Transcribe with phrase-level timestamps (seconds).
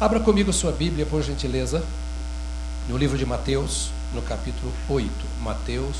[0.00, 1.84] Abra comigo sua Bíblia, por gentileza,
[2.88, 5.10] no livro de Mateus, no capítulo 8.
[5.42, 5.94] Mateus,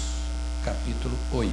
[0.64, 1.52] capítulo 8.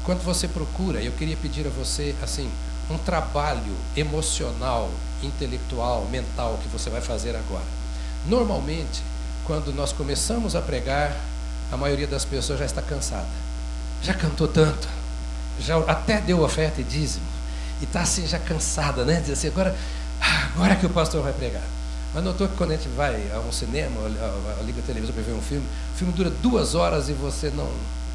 [0.00, 2.48] Enquanto você procura, eu queria pedir a você, assim,
[2.88, 4.92] um trabalho emocional,
[5.24, 7.66] intelectual, mental que você vai fazer agora.
[8.28, 9.02] Normalmente,
[9.44, 11.16] quando nós começamos a pregar,
[11.72, 13.26] a maioria das pessoas já está cansada.
[14.04, 14.88] Já cantou tanto,
[15.58, 17.26] já até deu oferta e dízimo,
[17.80, 19.20] e está assim já cansada, né?
[19.20, 19.76] Diz assim, agora
[20.20, 21.62] agora que o pastor vai pregar.
[22.12, 25.22] Mas notou que quando a gente vai a um cinema, a, liga a televisão para
[25.22, 27.70] ver um filme, o filme dura duas horas e você não.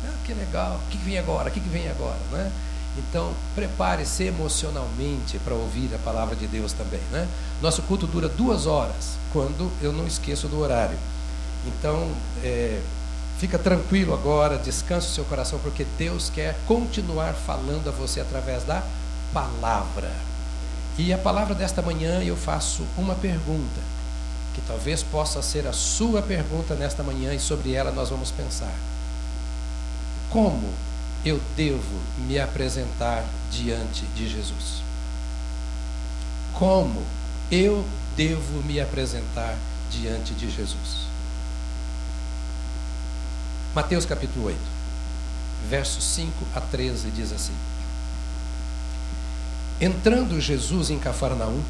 [0.06, 1.50] Ah, que legal, o que vem agora?
[1.50, 2.20] O que vem agora?
[2.32, 2.52] Né?
[2.98, 7.02] Então, prepare-se emocionalmente para ouvir a palavra de Deus também.
[7.12, 7.28] Né?
[7.62, 10.98] Nosso culto dura duas horas, quando eu não esqueço do horário.
[11.66, 12.10] Então,
[12.44, 12.82] é,
[13.38, 18.64] fica tranquilo agora, descanse o seu coração, porque Deus quer continuar falando a você através
[18.64, 18.84] da
[19.34, 20.12] palavra.
[20.98, 23.82] E a palavra desta manhã eu faço uma pergunta,
[24.54, 28.74] que talvez possa ser a sua pergunta nesta manhã e sobre ela nós vamos pensar.
[30.30, 30.74] Como
[31.26, 34.82] eu devo me apresentar diante de Jesus?
[36.54, 37.04] Como
[37.52, 39.58] eu devo me apresentar
[39.92, 41.06] diante de Jesus?
[43.74, 44.58] Mateus capítulo 8,
[45.70, 47.54] versos 5 a 13 diz assim:
[49.80, 51.62] Entrando Jesus em Cafarnaum,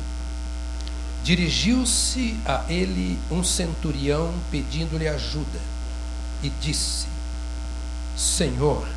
[1.24, 5.60] dirigiu-se a ele um centurião pedindo-lhe ajuda
[6.44, 7.08] e disse:
[8.16, 8.88] Senhor,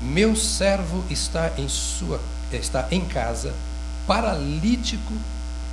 [0.00, 2.20] meu servo está em sua
[2.52, 3.54] está em casa,
[4.06, 5.12] paralítico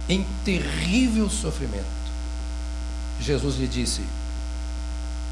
[0.09, 1.86] em terrível sofrimento.
[3.19, 4.02] Jesus lhe disse: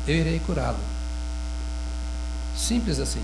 [0.07, 0.79] Eu irei curá-lo.
[2.55, 3.23] Simples assim.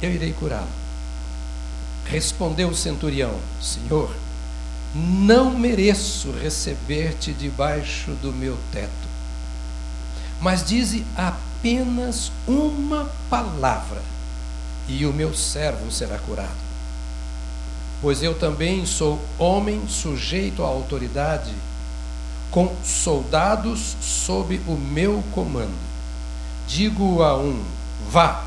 [0.00, 0.79] Eu irei curá-lo.
[2.10, 4.12] Respondeu o centurião: Senhor,
[4.92, 8.90] não mereço receber-te debaixo do meu teto,
[10.40, 14.02] mas dize apenas uma palavra,
[14.88, 16.50] e o meu servo será curado.
[18.02, 21.54] Pois eu também sou homem sujeito à autoridade,
[22.50, 25.78] com soldados sob o meu comando.
[26.66, 27.62] Digo a um,
[28.10, 28.44] vá,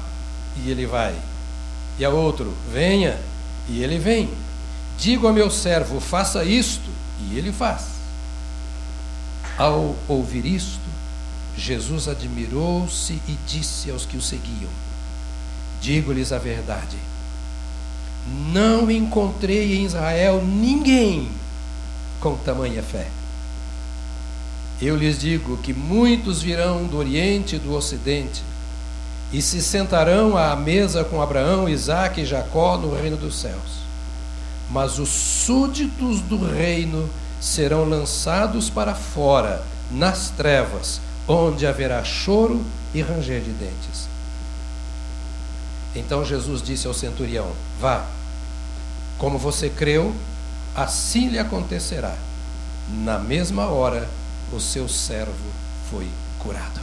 [0.57, 1.15] e ele vai,
[1.97, 3.17] e a outro, venha,
[3.69, 4.29] e ele vem.
[4.97, 6.89] Digo a meu servo, faça isto,
[7.21, 7.87] e ele faz.
[9.57, 10.79] Ao ouvir isto,
[11.57, 14.69] Jesus admirou-se e disse aos que o seguiam:
[15.81, 16.97] Digo-lhes a verdade.
[18.51, 21.29] Não encontrei em Israel ninguém
[22.19, 23.07] com tamanha fé.
[24.81, 28.41] Eu lhes digo que muitos virão do Oriente e do Ocidente
[29.33, 33.81] e se sentarão à mesa com Abraão, Isaque e Jacó no reino dos céus.
[34.69, 37.09] Mas os súditos do reino
[37.41, 44.07] serão lançados para fora, nas trevas, onde haverá choro e ranger de dentes.
[45.95, 47.51] Então Jesus disse ao centurião:
[47.81, 48.05] Vá,
[49.17, 50.15] como você creu,
[50.75, 52.15] assim lhe acontecerá.
[52.89, 54.07] Na mesma hora,
[54.51, 55.51] o seu servo
[55.89, 56.07] foi
[56.39, 56.81] curado.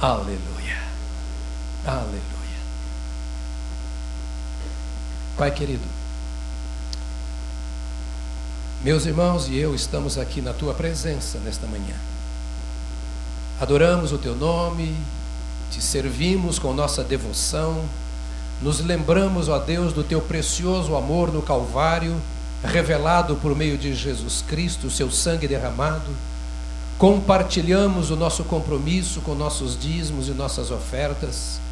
[0.00, 0.85] Aleluia.
[1.86, 2.20] Aleluia.
[5.38, 5.84] Pai querido,
[8.82, 11.94] meus irmãos e eu estamos aqui na tua presença nesta manhã.
[13.60, 14.96] Adoramos o teu nome,
[15.70, 17.84] te servimos com nossa devoção,
[18.60, 22.20] nos lembramos, ó Deus, do teu precioso amor no Calvário,
[22.64, 26.10] revelado por meio de Jesus Cristo, seu sangue derramado.
[26.98, 31.64] Compartilhamos o nosso compromisso com nossos dízimos e nossas ofertas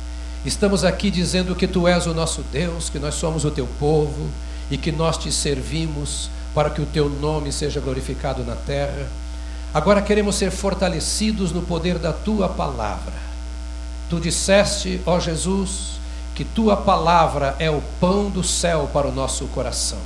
[0.44, 4.28] Estamos aqui dizendo que tu és o nosso Deus, que nós somos o teu povo
[4.70, 9.08] e que nós te servimos para que o teu nome seja glorificado na terra.
[9.72, 13.14] Agora queremos ser fortalecidos no poder da tua palavra.
[14.10, 15.92] Tu disseste, ó Jesus,
[16.34, 19.98] que tua palavra é o pão do céu para o nosso coração,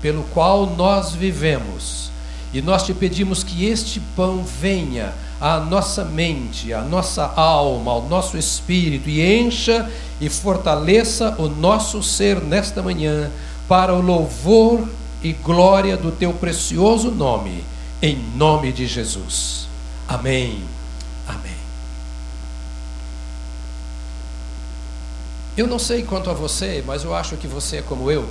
[0.00, 2.10] pelo qual nós vivemos.
[2.54, 8.02] E nós te pedimos que este pão venha à nossa mente, à nossa alma, ao
[8.02, 9.90] nosso espírito e encha
[10.20, 13.30] e fortaleça o nosso ser nesta manhã
[13.68, 14.88] para o louvor
[15.22, 17.64] e glória do teu precioso nome,
[18.02, 19.68] em nome de Jesus.
[20.08, 20.62] Amém.
[21.26, 21.56] Amém.
[25.56, 28.28] Eu não sei quanto a você, mas eu acho que você é como eu.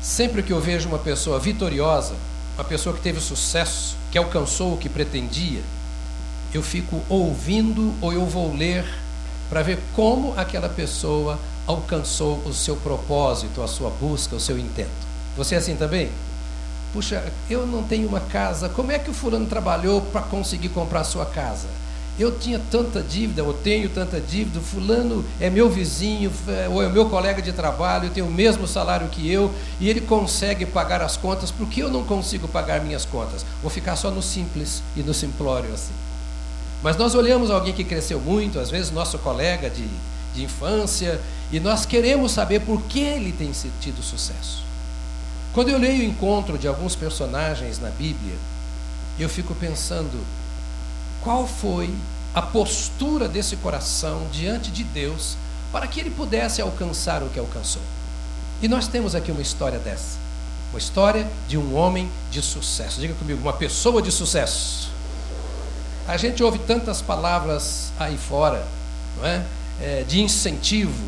[0.00, 2.14] Sempre que eu vejo uma pessoa vitoriosa,
[2.56, 5.60] uma pessoa que teve sucesso, que alcançou o que pretendia,
[6.52, 8.84] eu fico ouvindo ou eu vou ler
[9.48, 14.90] para ver como aquela pessoa alcançou o seu propósito, a sua busca, o seu intento.
[15.36, 16.10] Você é assim também?
[16.92, 21.04] Puxa, eu não tenho uma casa, como é que o fulano trabalhou para conseguir comprar
[21.04, 21.68] sua casa?
[22.18, 26.88] Eu tinha tanta dívida, eu tenho tanta dívida, fulano é meu vizinho, é, ou é
[26.88, 31.16] meu colega de trabalho, tem o mesmo salário que eu, e ele consegue pagar as
[31.16, 33.46] contas, por que eu não consigo pagar minhas contas?
[33.62, 36.09] Vou ficar só no simples e no simplório assim.
[36.82, 39.86] Mas nós olhamos alguém que cresceu muito, às vezes nosso colega de,
[40.34, 41.20] de infância,
[41.52, 44.62] e nós queremos saber por que ele tem tido sucesso.
[45.52, 48.34] Quando eu leio o encontro de alguns personagens na Bíblia,
[49.18, 50.24] eu fico pensando
[51.22, 51.92] qual foi
[52.34, 55.36] a postura desse coração diante de Deus
[55.72, 57.82] para que ele pudesse alcançar o que alcançou.
[58.62, 60.18] E nós temos aqui uma história dessa.
[60.72, 63.00] Uma história de um homem de sucesso.
[63.00, 64.89] Diga comigo, uma pessoa de sucesso.
[66.10, 68.66] A gente ouve tantas palavras aí fora,
[69.16, 69.44] não é?
[69.80, 71.04] é de incentivo,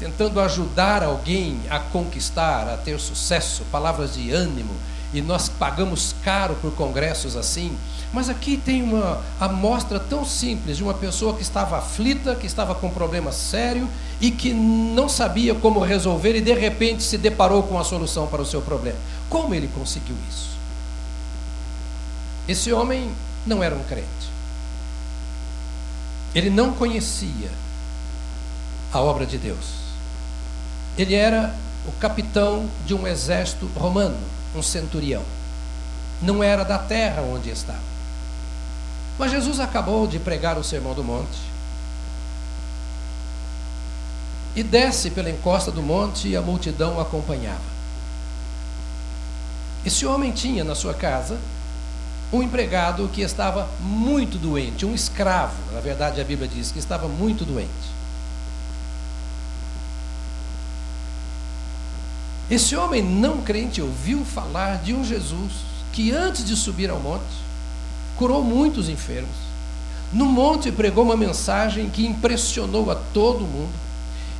[0.00, 4.74] tentando ajudar alguém a conquistar, a ter sucesso, palavras de ânimo,
[5.12, 7.78] e nós pagamos caro por congressos assim.
[8.12, 12.74] Mas aqui tem uma amostra tão simples de uma pessoa que estava aflita, que estava
[12.74, 13.88] com um problema sério
[14.20, 18.42] e que não sabia como resolver e de repente se deparou com a solução para
[18.42, 18.98] o seu problema.
[19.30, 20.48] Como ele conseguiu isso?
[22.48, 23.12] Esse homem
[23.46, 24.32] não era um crente.
[26.34, 27.50] Ele não conhecia
[28.92, 29.84] a obra de Deus.
[30.96, 31.54] Ele era
[31.86, 34.18] o capitão de um exército romano,
[34.54, 35.22] um centurião.
[36.22, 37.94] Não era da terra onde estava.
[39.18, 41.38] Mas Jesus acabou de pregar o Sermão do Monte.
[44.56, 47.74] E desce pela encosta do monte e a multidão o acompanhava.
[49.84, 51.38] Esse homem tinha na sua casa
[52.32, 57.06] um empregado que estava muito doente, um escravo, na verdade a Bíblia diz que estava
[57.06, 57.94] muito doente.
[62.50, 65.52] Esse homem não crente ouviu falar de um Jesus
[65.92, 67.24] que, antes de subir ao monte,
[68.16, 69.36] curou muitos enfermos.
[70.12, 73.72] No monte pregou uma mensagem que impressionou a todo mundo.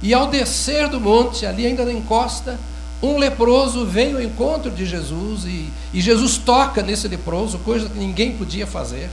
[0.03, 2.61] E ao descer do monte, ali ainda na encosta,
[3.05, 7.99] um leproso vem ao encontro de Jesus e, e Jesus toca nesse leproso, coisa que
[7.99, 9.11] ninguém podia fazer.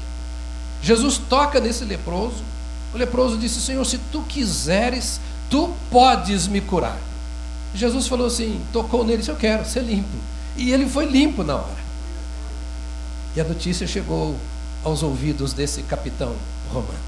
[0.81, 2.43] Jesus toca nesse leproso.
[2.93, 6.97] O leproso disse: Senhor, se tu quiseres, tu podes me curar.
[7.73, 10.17] Jesus falou assim, tocou nele, disse, eu quero ser limpo.
[10.57, 11.81] E ele foi limpo na hora.
[13.35, 14.35] E a notícia chegou
[14.83, 16.35] aos ouvidos desse capitão
[16.71, 16.99] romano,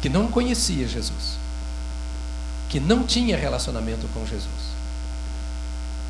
[0.00, 1.36] que não conhecia Jesus,
[2.72, 4.72] que não tinha relacionamento com Jesus.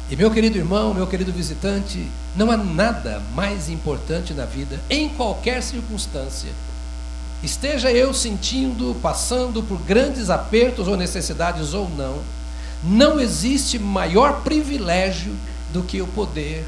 [0.09, 5.11] E meu querido irmão, meu querido visitante, não há nada mais importante na vida, em
[5.11, 6.51] qualquer circunstância,
[7.43, 12.23] Esteja eu sentindo, passando por grandes apertos ou necessidades ou não,
[12.85, 15.35] não existe maior privilégio
[15.73, 16.65] do que eu poder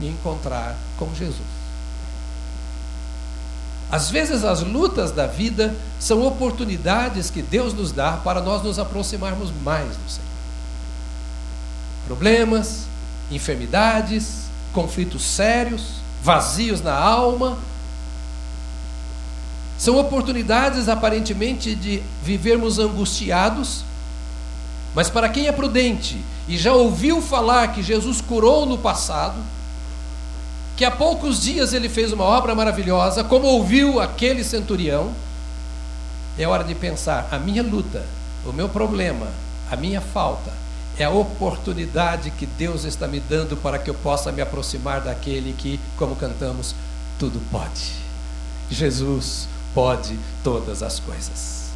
[0.00, 1.59] me encontrar com Jesus.
[3.90, 8.78] Às vezes as lutas da vida são oportunidades que Deus nos dá para nós nos
[8.78, 10.30] aproximarmos mais do Senhor.
[12.06, 12.86] Problemas,
[13.30, 17.58] enfermidades, conflitos sérios, vazios na alma,
[19.76, 23.82] são oportunidades aparentemente de vivermos angustiados,
[24.94, 29.36] mas para quem é prudente e já ouviu falar que Jesus curou no passado,
[30.80, 35.14] que há poucos dias ele fez uma obra maravilhosa, como ouviu aquele centurião,
[36.38, 38.02] é hora de pensar: a minha luta,
[38.46, 39.26] o meu problema,
[39.70, 40.50] a minha falta,
[40.96, 45.52] é a oportunidade que Deus está me dando para que eu possa me aproximar daquele
[45.52, 46.74] que, como cantamos,
[47.18, 47.92] tudo pode.
[48.70, 51.72] Jesus, pode todas as coisas.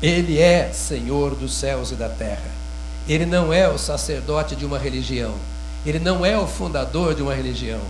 [0.00, 2.52] Ele é Senhor dos céus e da terra.
[3.08, 5.34] Ele não é o sacerdote de uma religião.
[5.84, 7.80] Ele não é o fundador de uma religião.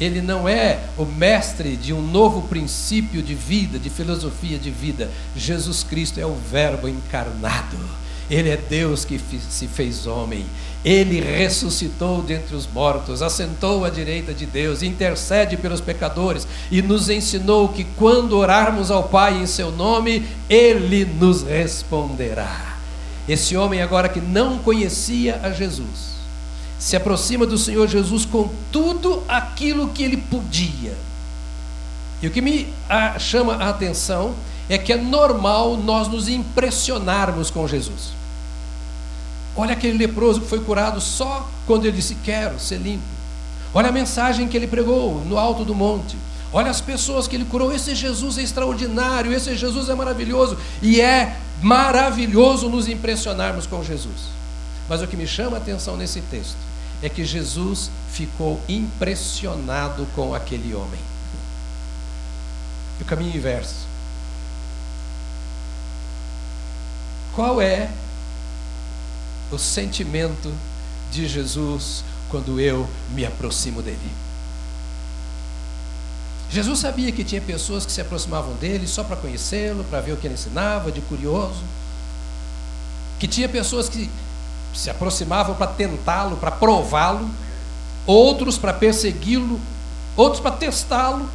[0.00, 5.10] Ele não é o mestre de um novo princípio de vida, de filosofia de vida.
[5.36, 7.76] Jesus Cristo é o Verbo encarnado.
[8.30, 10.46] Ele é Deus que se fez homem.
[10.82, 17.10] Ele ressuscitou dentre os mortos, assentou à direita de Deus, intercede pelos pecadores e nos
[17.10, 22.78] ensinou que quando orarmos ao Pai em seu nome, ele nos responderá.
[23.28, 26.19] Esse homem, agora que não conhecia a Jesus,
[26.80, 30.96] se aproxima do Senhor Jesus com tudo aquilo que ele podia.
[32.22, 32.72] E o que me
[33.18, 34.34] chama a atenção
[34.66, 38.12] é que é normal nós nos impressionarmos com Jesus.
[39.54, 43.04] Olha aquele leproso que foi curado só quando ele disse: Quero ser limpo.
[43.74, 46.16] Olha a mensagem que ele pregou no alto do monte.
[46.50, 47.74] Olha as pessoas que ele curou.
[47.74, 50.56] Esse Jesus é extraordinário, esse Jesus é maravilhoso.
[50.80, 54.30] E é maravilhoso nos impressionarmos com Jesus.
[54.88, 56.69] Mas o que me chama a atenção nesse texto
[57.02, 61.00] é que Jesus ficou impressionado com aquele homem.
[62.98, 63.86] E o caminho inverso.
[67.34, 67.90] Qual é
[69.50, 70.52] o sentimento
[71.10, 74.10] de Jesus quando eu me aproximo dele?
[76.50, 80.16] Jesus sabia que tinha pessoas que se aproximavam dele só para conhecê-lo, para ver o
[80.16, 81.62] que ele ensinava, de curioso.
[83.20, 84.10] Que tinha pessoas que
[84.74, 87.28] se aproximavam para tentá-lo, para prová-lo,
[88.06, 89.60] outros para persegui-lo,
[90.16, 91.28] outros para testá-lo.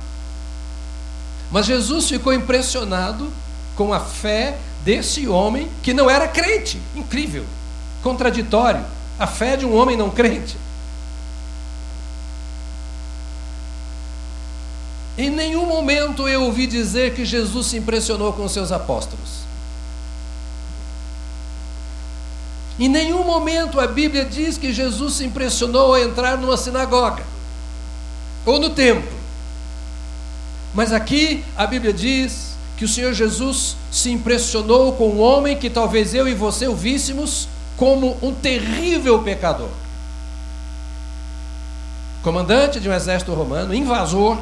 [1.52, 3.32] Mas Jesus ficou impressionado
[3.76, 6.82] com a fé desse homem que não era crente.
[6.96, 7.46] Incrível,
[8.02, 8.86] contraditório.
[9.18, 10.58] A fé de um homem não crente.
[15.18, 19.45] Em nenhum momento eu ouvi dizer que Jesus se impressionou com seus apóstolos.
[22.78, 27.24] Em nenhum momento a Bíblia diz que Jesus se impressionou ao entrar numa sinagoga
[28.46, 29.16] ou no templo.
[30.74, 35.70] Mas aqui a Bíblia diz que o Senhor Jesus se impressionou com um homem que
[35.70, 39.70] talvez eu e você o víssemos como um terrível pecador.
[42.22, 44.38] Comandante de um exército romano, invasor,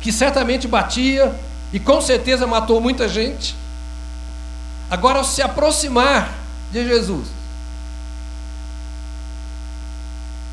[0.00, 1.32] que certamente batia
[1.72, 3.54] e com certeza matou muita gente.
[4.90, 6.37] Agora, ao se aproximar
[6.72, 7.28] de Jesus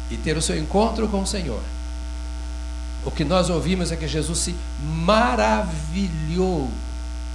[0.09, 1.61] e ter o seu encontro com o Senhor,
[3.03, 6.69] o que nós ouvimos é que Jesus se maravilhou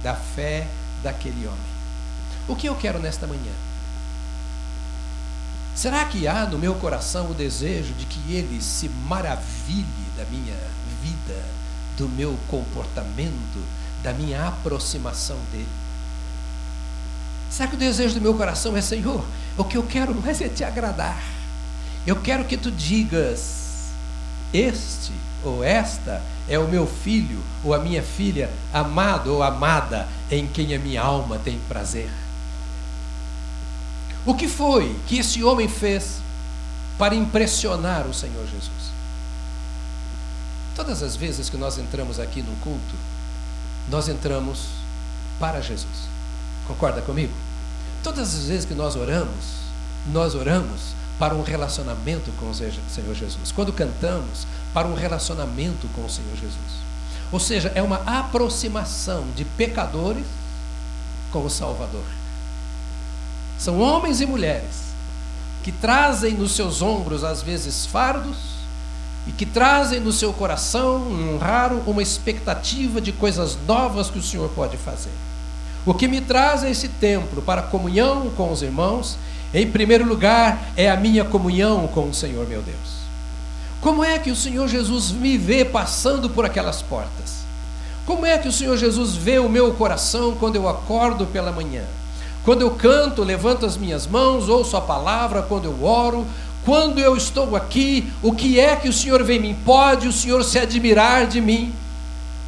[0.03, 0.67] da fé
[1.03, 1.71] daquele homem.
[2.47, 3.53] O que eu quero nesta manhã?
[5.73, 9.85] Será que há no meu coração o desejo de que ele se maravilhe
[10.17, 10.57] da minha
[11.01, 11.41] vida,
[11.97, 13.63] do meu comportamento,
[14.03, 15.67] da minha aproximação dele?
[17.51, 19.23] Será que o desejo do meu coração é, Senhor,
[19.57, 21.21] o que eu quero mais é te agradar?
[22.07, 23.89] Eu quero que tu digas:
[24.53, 25.11] Este
[25.43, 30.73] ou esta é o meu filho ou a minha filha, amado ou amada, em quem
[30.73, 32.09] a minha alma tem prazer.
[34.25, 36.19] O que foi que esse homem fez
[36.97, 38.91] para impressionar o Senhor Jesus?
[40.73, 42.95] Todas as vezes que nós entramos aqui no culto,
[43.89, 44.67] nós entramos
[45.37, 46.10] para Jesus.
[46.67, 47.33] Concorda comigo?
[48.03, 49.61] Todas as vezes que nós oramos,
[50.11, 53.51] nós oramos para um relacionamento com o Senhor Jesus.
[53.51, 56.81] Quando cantamos, para um relacionamento com o Senhor Jesus.
[57.31, 60.25] Ou seja, é uma aproximação de pecadores
[61.31, 62.03] com o Salvador.
[63.57, 64.91] São homens e mulheres
[65.63, 68.37] que trazem nos seus ombros, às vezes, fardos
[69.27, 74.23] e que trazem no seu coração, um raro, uma expectativa de coisas novas que o
[74.23, 75.11] Senhor pode fazer.
[75.85, 79.17] O que me traz a esse templo para comunhão com os irmãos,
[79.53, 83.01] em primeiro lugar, é a minha comunhão com o Senhor meu Deus.
[83.81, 87.41] Como é que o Senhor Jesus me vê passando por aquelas portas?
[88.05, 91.83] Como é que o Senhor Jesus vê o meu coração quando eu acordo pela manhã?
[92.43, 96.27] Quando eu canto, levanto as minhas mãos, ouço a palavra, quando eu oro,
[96.63, 99.57] quando eu estou aqui, o que é que o Senhor vê em mim?
[99.65, 101.73] Pode o Senhor se admirar de mim?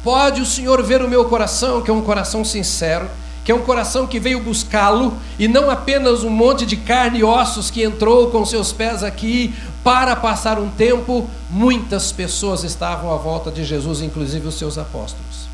[0.04, 3.08] Pode o Senhor ver o meu coração, que é um coração sincero,
[3.44, 7.24] que é um coração que veio buscá-lo e não apenas um monte de carne e
[7.24, 11.28] ossos que entrou com seus pés aqui para passar um tempo?
[11.50, 15.48] Muitas pessoas estavam à volta de Jesus, inclusive os seus apóstolos.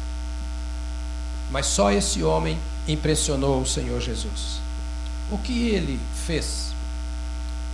[1.50, 4.60] Mas só esse homem impressionou o Senhor Jesus.
[5.30, 6.70] O que ele fez?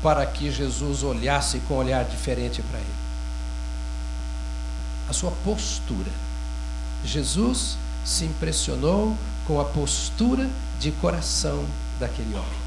[0.03, 2.87] para que Jesus olhasse com um olhar diferente para ele.
[5.09, 6.11] A sua postura.
[7.05, 10.49] Jesus se impressionou com a postura
[10.79, 11.67] de coração
[11.99, 12.67] daquele homem.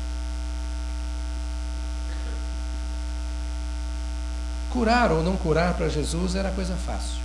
[4.69, 7.17] Curar ou não curar para Jesus era coisa fácil.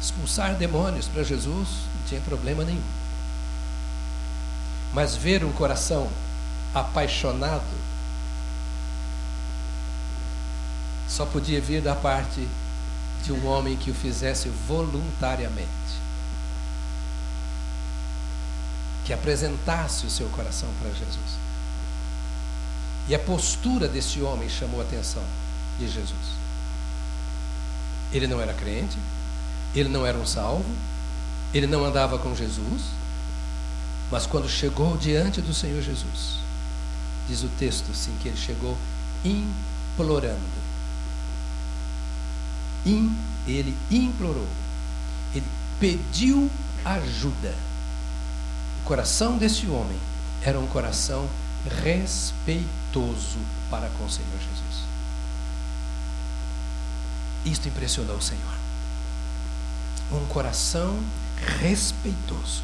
[0.00, 2.82] Expulsar demônios para Jesus não tinha problema nenhum.
[4.92, 6.08] Mas ver um coração
[6.74, 7.64] apaixonado
[11.08, 12.46] só podia vir da parte
[13.26, 15.66] de um homem que o fizesse voluntariamente.
[19.04, 21.46] Que apresentasse o seu coração para Jesus.
[23.08, 25.24] E a postura desse homem chamou a atenção
[25.78, 26.36] de Jesus.
[28.12, 28.96] Ele não era crente,
[29.74, 30.64] ele não era um salvo,
[31.52, 32.82] ele não andava com Jesus,
[34.10, 36.38] mas quando chegou diante do Senhor Jesus,
[37.28, 38.76] diz o texto assim, que ele chegou
[39.24, 40.65] implorando.
[42.86, 43.14] In,
[43.46, 44.48] ele implorou.
[45.34, 45.46] Ele
[45.78, 46.50] pediu
[46.84, 47.54] ajuda.
[48.82, 49.98] O coração desse homem
[50.42, 51.28] era um coração
[51.82, 53.38] respeitoso
[53.68, 54.86] para com o Senhor Jesus.
[57.44, 58.56] Isto impressionou o Senhor.
[60.12, 60.98] Um coração
[61.60, 62.62] respeitoso.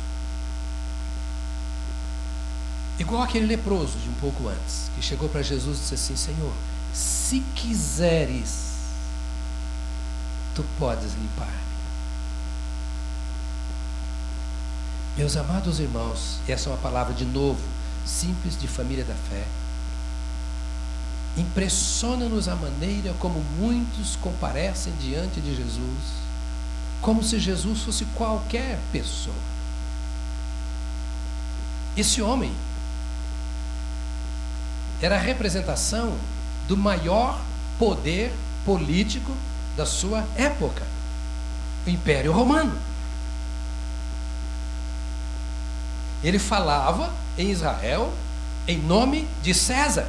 [2.99, 6.53] Igual aquele leproso de um pouco antes, que chegou para Jesus e disse assim: Senhor,
[6.93, 8.72] se quiseres,
[10.55, 11.53] tu podes limpar.
[15.17, 17.61] Meus amados irmãos, essa é uma palavra de novo,
[18.05, 19.45] simples de família da fé.
[21.37, 26.23] Impressiona-nos a maneira como muitos comparecem diante de Jesus,
[27.01, 29.35] como se Jesus fosse qualquer pessoa.
[31.97, 32.53] Esse homem
[35.01, 36.17] era a representação
[36.69, 37.41] do maior
[37.79, 38.33] poder
[38.65, 39.37] político
[39.77, 40.83] da sua época,
[41.87, 42.77] o Império Romano.
[46.23, 48.13] Ele falava em Israel
[48.67, 50.07] em nome de César.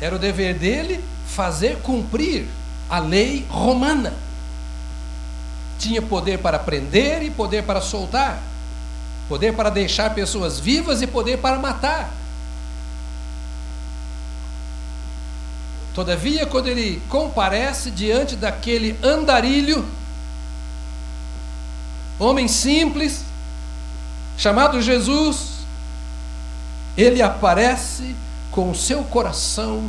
[0.00, 2.46] Era o dever dele fazer cumprir
[2.88, 4.14] a lei romana.
[5.78, 8.42] Tinha poder para prender e poder para soltar,
[9.28, 12.19] poder para deixar pessoas vivas e poder para matar.
[15.94, 19.84] Todavia, quando ele comparece diante daquele andarilho,
[22.18, 23.24] homem simples,
[24.38, 25.60] chamado Jesus,
[26.96, 28.14] ele aparece
[28.50, 29.88] com o seu coração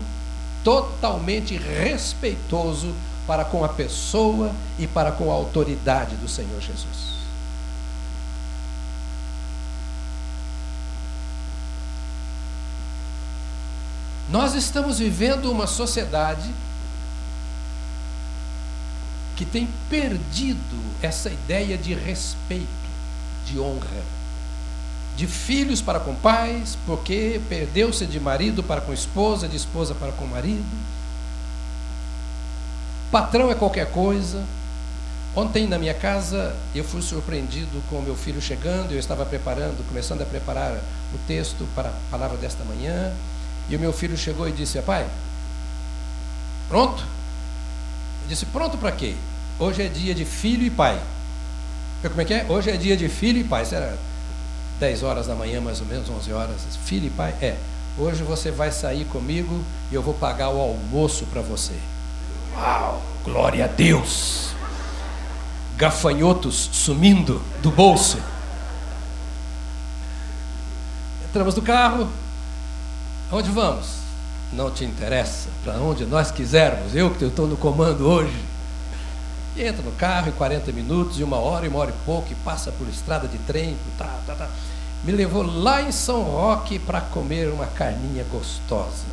[0.63, 2.93] totalmente respeitoso
[3.27, 7.10] para com a pessoa e para com a autoridade do Senhor Jesus.
[14.31, 16.49] Nós estamos vivendo uma sociedade
[19.35, 22.65] que tem perdido essa ideia de respeito,
[23.45, 24.03] de honra,
[25.17, 30.13] de filhos para com pais, porque perdeu-se de marido para com esposa, de esposa para
[30.13, 30.63] com marido.
[33.11, 34.41] Patrão é qualquer coisa.
[35.35, 40.21] Ontem na minha casa eu fui surpreendido com meu filho chegando, eu estava preparando, começando
[40.21, 40.77] a preparar
[41.13, 43.11] o texto para a palavra desta manhã.
[43.71, 45.07] E o meu filho chegou e disse: Pai,
[46.67, 47.01] pronto?
[48.23, 49.15] Eu disse: Pronto para quê?
[49.57, 51.01] Hoje é dia de filho e pai.
[52.03, 52.45] Eu, como é que é?
[52.49, 53.63] Hoje é dia de filho e pai.
[53.63, 53.93] Será
[54.77, 56.55] 10 horas da manhã, mais ou menos, 11 horas.
[56.83, 57.33] Filho e pai?
[57.41, 57.55] É.
[57.97, 61.75] Hoje você vai sair comigo e eu vou pagar o almoço para você.
[62.53, 63.01] Uau!
[63.23, 64.49] Glória a Deus!
[65.77, 68.17] Gafanhotos sumindo do bolso.
[71.29, 72.09] Entramos no carro,
[73.31, 73.87] Onde vamos?
[74.51, 75.47] Não te interessa.
[75.63, 76.93] Para onde nós quisermos.
[76.93, 78.35] Eu que estou no comando hoje.
[79.55, 82.27] E entra no carro em 40 minutos, e uma hora, e uma hora e pouco,
[82.31, 83.77] e passa por estrada de trem.
[83.97, 84.49] Tá, tá, tá.
[85.03, 89.05] Me levou lá em São Roque para comer uma carninha gostosa.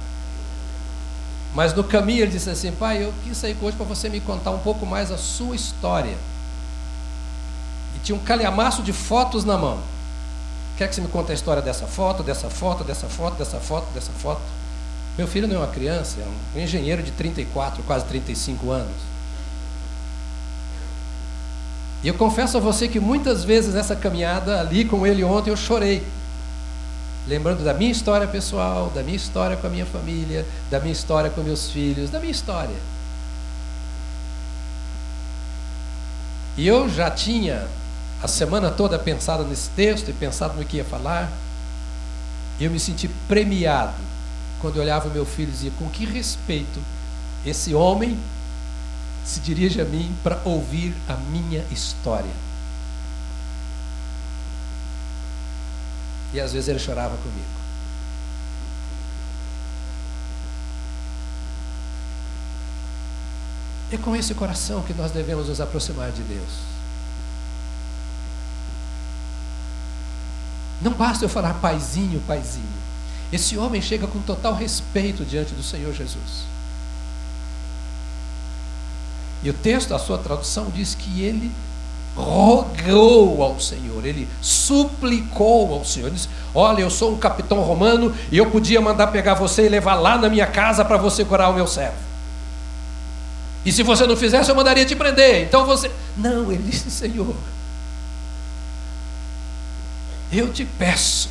[1.54, 4.50] Mas no caminho ele disse assim: Pai, eu quis sair hoje para você me contar
[4.50, 6.16] um pouco mais a sua história.
[7.96, 9.78] E tinha um calhamaço de fotos na mão.
[10.78, 13.92] Quer que você me conte a história dessa foto, dessa foto, dessa foto, dessa foto,
[13.92, 14.40] dessa foto?
[15.18, 18.94] Meu filho não é uma criança, é um engenheiro de 34, quase 35 anos.
[22.04, 25.56] E eu confesso a você que muitas vezes nessa caminhada ali com ele ontem eu
[25.56, 26.06] chorei.
[27.26, 31.28] Lembrando da minha história pessoal, da minha história com a minha família, da minha história
[31.28, 32.76] com meus filhos, da minha história.
[36.56, 37.66] E eu já tinha
[38.22, 41.30] a semana toda pensado nesse texto e pensado no que ia falar.
[42.60, 43.94] Eu me senti premiado
[44.60, 46.80] quando eu olhava o meu filho e dizia: com que respeito
[47.46, 48.18] esse homem
[49.24, 52.30] se dirige a mim para ouvir a minha história.
[56.32, 57.58] E às vezes ele chorava comigo.
[63.90, 66.77] É com esse coração que nós devemos nos aproximar de Deus.
[70.80, 72.64] Não basta eu falar paizinho, paizinho.
[73.32, 76.46] Esse homem chega com total respeito diante do Senhor Jesus.
[79.42, 81.50] E o texto, a sua tradução, diz que ele
[82.16, 86.06] rogou ao Senhor, ele suplicou ao Senhor.
[86.06, 89.68] Ele disse: Olha, eu sou um capitão romano e eu podia mandar pegar você e
[89.68, 92.08] levar lá na minha casa para você curar o meu servo.
[93.64, 95.42] E se você não fizesse, eu mandaria te prender.
[95.42, 95.90] Então você.
[96.16, 97.34] Não, ele disse: Senhor,
[100.32, 101.28] eu te peço.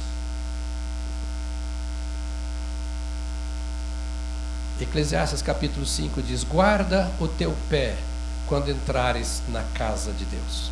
[4.79, 7.95] Eclesiastes capítulo 5 diz: Guarda o teu pé
[8.47, 10.71] quando entrares na casa de Deus.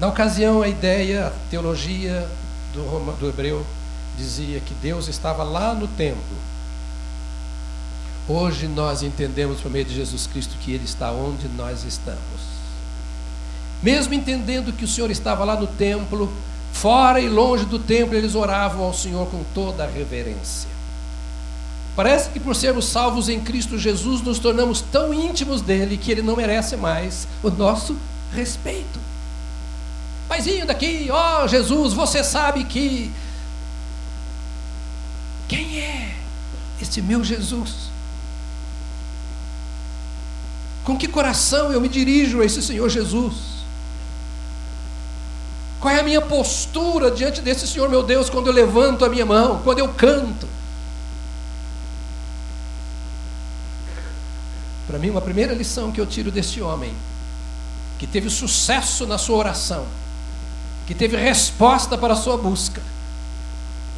[0.00, 2.28] Na ocasião, a ideia, a teologia
[2.72, 3.64] do, Roma, do hebreu
[4.16, 6.36] dizia que Deus estava lá no templo.
[8.28, 12.51] Hoje nós entendemos por meio de Jesus Cristo que Ele está onde nós estamos.
[13.82, 16.32] Mesmo entendendo que o Senhor estava lá no templo,
[16.72, 20.70] fora e longe do templo, eles oravam ao Senhor com toda a reverência.
[21.94, 26.22] Parece que por sermos salvos em Cristo Jesus, nos tornamos tão íntimos dele que ele
[26.22, 27.96] não merece mais o nosso
[28.32, 29.00] respeito.
[30.28, 33.12] Paizinho daqui, ó oh, Jesus, você sabe que.
[35.46, 36.16] Quem é
[36.80, 37.90] este meu Jesus?
[40.84, 43.61] Com que coração eu me dirijo a esse Senhor Jesus?
[45.82, 49.26] Qual é a minha postura diante desse Senhor meu Deus quando eu levanto a minha
[49.26, 50.46] mão, quando eu canto?
[54.86, 56.94] Para mim, uma primeira lição que eu tiro deste homem,
[57.98, 59.84] que teve sucesso na sua oração,
[60.86, 62.80] que teve resposta para a sua busca,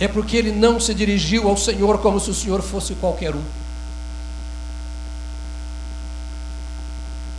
[0.01, 3.45] é porque ele não se dirigiu ao Senhor como se o Senhor fosse qualquer um.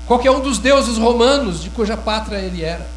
[0.05, 2.93] Qualquer um dos deuses romanos de cuja pátria ele era.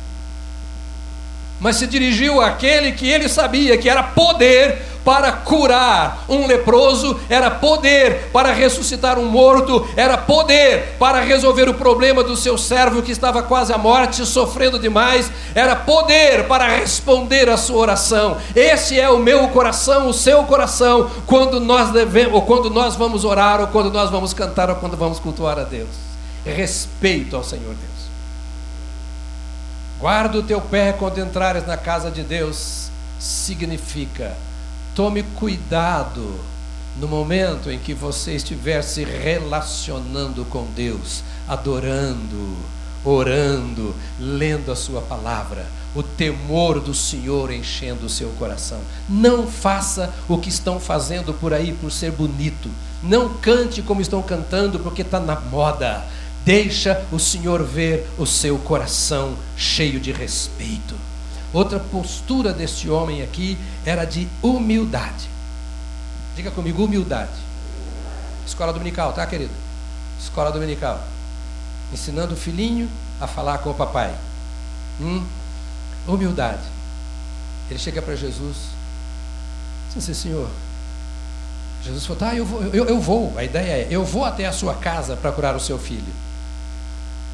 [1.61, 7.51] Mas se dirigiu àquele que ele sabia que era poder para curar um leproso, era
[7.51, 13.11] poder para ressuscitar um morto, era poder para resolver o problema do seu servo que
[13.11, 18.37] estava quase à morte, sofrendo demais, era poder para responder a sua oração.
[18.55, 23.25] Esse é o meu coração, o seu coração, quando nós devemos, ou quando nós vamos
[23.25, 25.89] orar, ou quando nós vamos cantar, ou quando vamos cultuar a Deus.
[26.45, 27.98] Respeito ao Senhor Deus.
[30.01, 34.37] Guarda o teu pé quando entrares na casa de Deus, significa
[34.99, 36.41] Tome cuidado
[36.99, 42.57] no momento em que você estiver se relacionando com Deus, adorando,
[43.05, 48.81] orando, lendo a Sua palavra, o temor do Senhor enchendo o seu coração.
[49.09, 52.69] Não faça o que estão fazendo por aí por ser bonito.
[53.01, 56.05] Não cante como estão cantando porque está na moda.
[56.45, 60.95] Deixa o Senhor ver o seu coração cheio de respeito.
[61.53, 65.29] Outra postura deste homem aqui era de humildade.
[66.37, 67.33] Diga comigo, humildade.
[68.47, 69.53] Escola dominical, tá, querido?
[70.21, 71.03] Escola dominical.
[71.93, 72.89] Ensinando o filhinho
[73.21, 74.15] a falar com o papai.
[75.01, 75.25] Hum?
[76.07, 76.63] Humildade.
[77.71, 78.57] Ele chega para Jesus.
[79.89, 80.49] Diz assim, Senhor.
[81.83, 83.33] Jesus falou, tá, eu vou, eu, eu vou.
[83.37, 86.13] A ideia é, eu vou até a sua casa para curar o seu filho.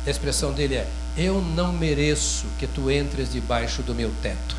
[0.06, 4.56] A expressão dele é: Eu não mereço que tu entres debaixo do meu teto.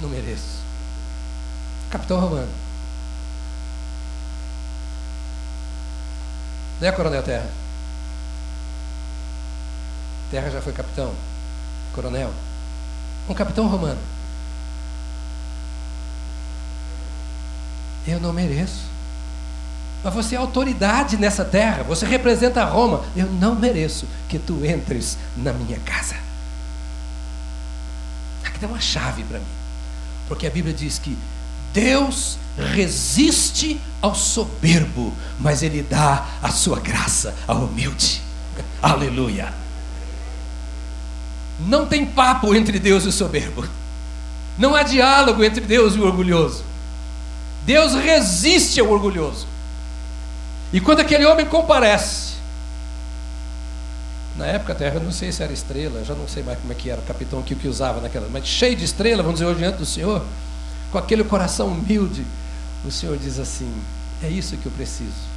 [0.00, 0.60] Não mereço.
[1.90, 2.52] Capitão Romano.
[6.80, 7.50] Não é, Coronel Terra?
[10.30, 11.14] Terra já foi capitão.
[11.92, 12.32] Coronel.
[13.28, 14.00] Um capitão romano.
[18.06, 18.84] Eu não mereço.
[20.02, 23.04] Mas você é autoridade nessa terra, você representa Roma.
[23.14, 26.16] Eu não mereço que tu entres na minha casa.
[28.44, 29.44] Aqui tem uma chave para mim.
[30.26, 31.18] Porque a Bíblia diz que
[31.72, 38.22] Deus resiste ao soberbo, mas Ele dá a sua graça ao humilde.
[38.80, 39.52] Aleluia.
[41.60, 43.68] Não tem papo entre Deus e o soberbo.
[44.56, 46.64] Não há diálogo entre Deus e o orgulhoso.
[47.66, 49.49] Deus resiste ao orgulhoso.
[50.72, 52.34] E quando aquele homem comparece,
[54.36, 56.88] na época terra, não sei se era estrela, já não sei mais como é que
[56.88, 59.78] era o capitão que que usava naquela, mas cheio de estrela, vamos dizer, hoje diante
[59.78, 60.24] do Senhor,
[60.92, 62.24] com aquele coração humilde,
[62.84, 63.70] o Senhor diz assim:
[64.22, 65.30] é isso que eu preciso.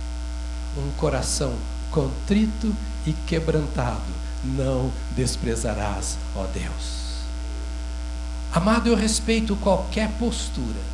[0.77, 1.53] Um coração
[1.91, 2.73] contrito
[3.05, 4.01] e quebrantado,
[4.43, 7.03] não desprezarás, ó Deus.
[8.53, 10.92] Amado, eu respeito qualquer postura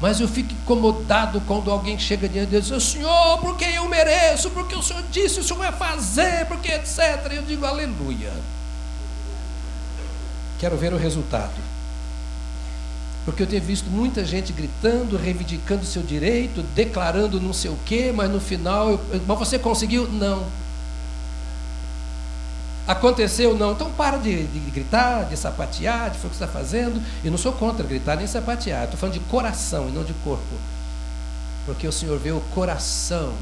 [0.00, 3.88] mas eu fico incomodado quando alguém chega diante de Deus e diz, Senhor, porque eu
[3.88, 7.32] mereço, porque o Senhor disse, o Senhor vai fazer, porque etc.
[7.32, 8.32] Eu digo, aleluia.
[10.58, 11.54] Quero ver o resultado.
[13.24, 18.12] Porque eu tenho visto muita gente gritando, reivindicando seu direito, declarando não sei o quê,
[18.14, 20.06] mas no final, eu, mas você conseguiu?
[20.08, 20.46] Não.
[22.86, 23.56] Aconteceu?
[23.56, 23.72] Não.
[23.72, 27.02] Então para de, de gritar, de sapatear, de fazer o que está fazendo.
[27.24, 28.84] E não sou contra gritar nem sapatear.
[28.84, 30.54] Estou falando de coração e não de corpo.
[31.64, 33.32] Porque o Senhor vê o coração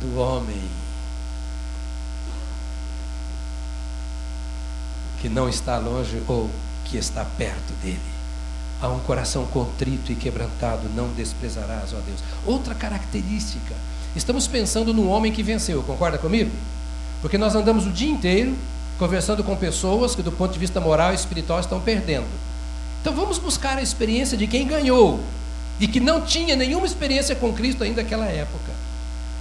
[0.00, 0.62] do homem.
[5.20, 6.50] Que não está longe ou
[6.84, 8.00] que está perto dele.
[8.80, 12.18] Há um coração contrito e quebrantado, não desprezarás, ó Deus.
[12.44, 13.76] Outra característica.
[14.16, 16.50] Estamos pensando num homem que venceu, concorda comigo?
[17.22, 18.54] Porque nós andamos o dia inteiro
[18.98, 22.26] conversando com pessoas que, do ponto de vista moral e espiritual, estão perdendo.
[23.00, 25.20] Então vamos buscar a experiência de quem ganhou
[25.80, 28.72] e que não tinha nenhuma experiência com Cristo ainda naquela época.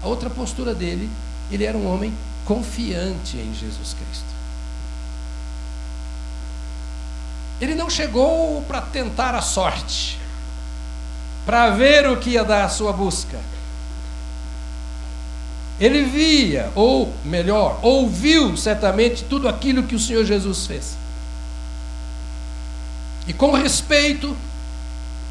[0.02, 1.10] A outra postura dele,
[1.52, 2.13] ele era um homem
[2.46, 4.32] confiante em Jesus Cristo.
[7.60, 10.20] Ele não chegou para tentar a sorte,
[11.46, 13.39] para ver o que ia dar a sua busca.
[15.82, 20.96] Ele via, ou melhor, ouviu certamente tudo aquilo que o Senhor Jesus fez.
[23.28, 24.38] E com respeito,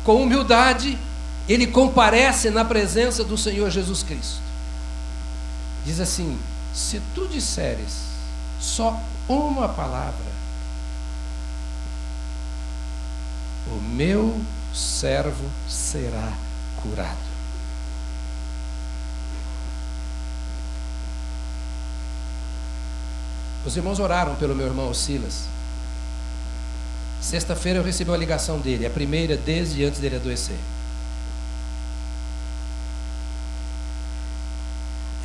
[0.02, 0.98] com humildade,
[1.48, 4.40] ele comparece na presença do Senhor Jesus Cristo.
[5.86, 6.36] Diz assim:
[6.74, 8.06] Se tu disseres
[8.58, 10.30] só uma palavra,
[13.68, 14.40] o meu
[14.74, 16.32] servo será
[16.82, 17.29] curado.
[23.64, 25.44] Os irmãos oraram pelo meu irmão Silas.
[27.20, 30.56] Sexta-feira eu recebi uma ligação dele, a primeira desde antes dele adoecer.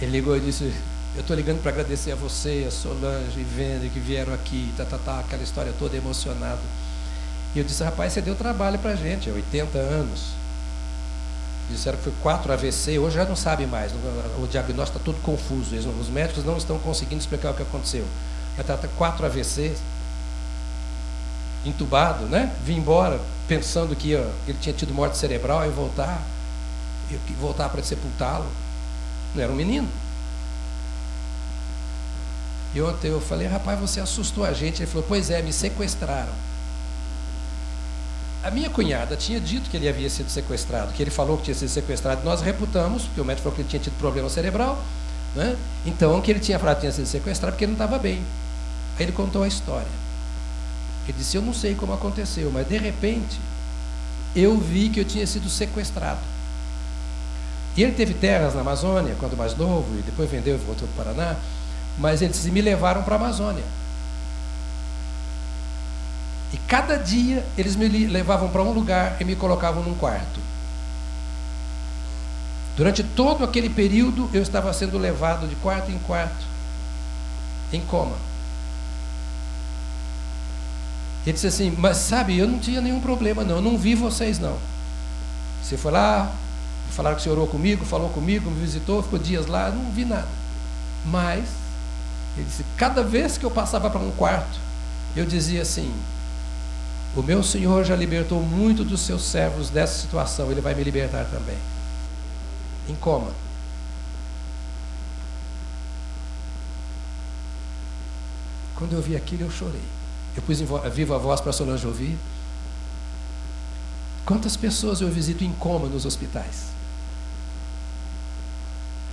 [0.01, 0.73] Ele ligou e disse:
[1.15, 4.83] Eu estou ligando para agradecer a você, a Solange e Vende que vieram aqui, tá,
[4.83, 6.61] tá, tá, aquela história toda emocionado.
[7.55, 10.44] E eu disse: Rapaz, você deu trabalho para a gente, 80 anos.
[11.69, 13.91] Disseram que foi 4 AVC, hoje já não sabe mais,
[14.37, 18.05] o diagnóstico está todo confuso, os médicos não estão conseguindo explicar o que aconteceu.
[18.55, 19.79] Mas está 4 AVCs,
[21.65, 22.55] entubado, né?
[22.63, 26.21] Vim embora pensando que ia, ele tinha tido morte cerebral e voltar,
[27.39, 28.47] voltar para sepultá-lo.
[29.33, 29.87] Não era um menino.
[32.73, 34.81] E ontem eu falei, rapaz, você assustou a gente.
[34.81, 36.33] Ele falou, pois é, me sequestraram.
[38.45, 41.55] A minha cunhada tinha dito que ele havia sido sequestrado, que ele falou que tinha
[41.55, 42.23] sido sequestrado.
[42.23, 44.79] Nós reputamos, porque o médico falou que ele tinha tido problema cerebral.
[45.35, 45.57] Né?
[45.83, 48.23] Então, que ele tinha falado que tinha sido sequestrado porque ele não estava bem.
[48.99, 49.87] Aí ele contou a história.
[51.07, 53.39] Ele disse: Eu não sei como aconteceu, mas de repente
[54.35, 56.21] eu vi que eu tinha sido sequestrado.
[57.75, 61.01] E ele teve terras na Amazônia quando mais novo, e depois vendeu e voltou para
[61.01, 61.35] o Paraná.
[61.97, 63.63] Mas eles me levaram para a Amazônia.
[66.53, 70.39] E cada dia eles me levavam para um lugar e me colocavam num quarto.
[72.75, 76.45] Durante todo aquele período eu estava sendo levado de quarto em quarto,
[77.71, 78.15] em coma.
[81.25, 83.55] Ele disse assim: Mas sabe, eu não tinha nenhum problema, não.
[83.55, 84.57] Eu não vi vocês, não.
[85.63, 86.31] Você foi lá,
[86.91, 90.27] falaram que você orou comigo, falou comigo, me visitou, ficou dias lá, não vi nada.
[91.05, 91.45] Mas,
[92.37, 94.59] ele disse: Cada vez que eu passava para um quarto,
[95.15, 95.91] eu dizia assim:
[97.15, 101.25] O meu Senhor já libertou muito dos seus servos dessa situação, ele vai me libertar
[101.25, 101.57] também.
[102.89, 103.31] Em coma.
[108.75, 109.81] Quando eu vi aquilo, eu chorei.
[110.35, 112.17] Eu pus em viva voz para a Solange ouvir.
[114.25, 116.65] Quantas pessoas eu visito em coma nos hospitais?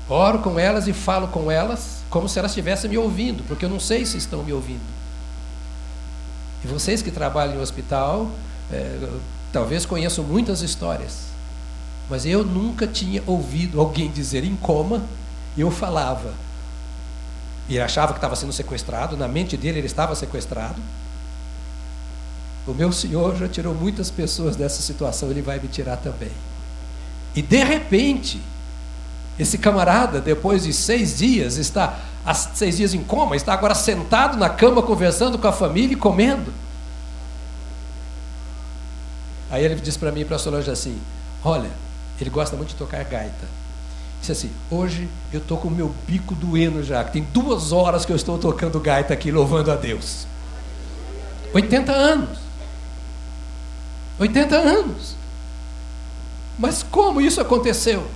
[0.08, 3.70] Oro com elas e falo com elas como se elas estivessem me ouvindo, porque eu
[3.70, 5.01] não sei se estão me ouvindo.
[6.64, 8.30] E vocês que trabalham em hospital,
[8.72, 9.08] é,
[9.52, 11.26] talvez conheçam muitas histórias,
[12.08, 15.02] mas eu nunca tinha ouvido alguém dizer em coma
[15.56, 16.34] eu falava.
[17.68, 20.80] E achava que estava sendo sequestrado, na mente dele ele estava sequestrado.
[22.66, 26.30] O meu Senhor já tirou muitas pessoas dessa situação, Ele vai me tirar também.
[27.34, 28.40] E de repente,
[29.38, 31.98] esse camarada, depois de seis dias, está
[32.54, 36.52] seis dias em coma, está agora sentado na cama conversando com a família e comendo.
[39.50, 40.98] Aí ele disse para mim e para a Solange assim:
[41.44, 41.70] Olha,
[42.20, 43.46] ele gosta muito de tocar gaita.
[44.20, 48.04] Disse assim: Hoje eu estou com o meu bico doendo já, que tem duas horas
[48.04, 50.26] que eu estou tocando gaita aqui, louvando a Deus.
[51.52, 52.38] 80 anos.
[54.18, 55.16] 80 anos.
[56.58, 58.06] Mas como isso aconteceu?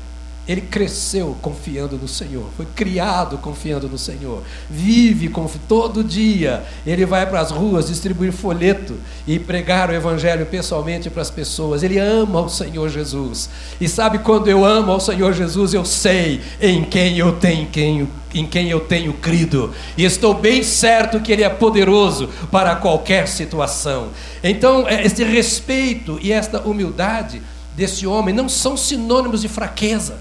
[0.49, 5.29] Ele cresceu confiando no Senhor, foi criado confiando no Senhor, vive
[5.67, 6.63] todo dia.
[6.87, 8.95] Ele vai para as ruas distribuir folheto
[9.27, 11.83] e pregar o Evangelho pessoalmente para as pessoas.
[11.83, 13.51] Ele ama o Senhor Jesus.
[13.81, 18.09] E sabe quando eu amo ao Senhor Jesus, eu sei em quem eu tenho, quem,
[18.33, 19.73] em quem eu tenho crido.
[19.99, 24.11] E estou bem certo que Ele é poderoso para qualquer situação.
[24.45, 27.43] Então, é, este respeito e esta humildade
[27.77, 30.19] desse homem não são sinônimos de fraqueza.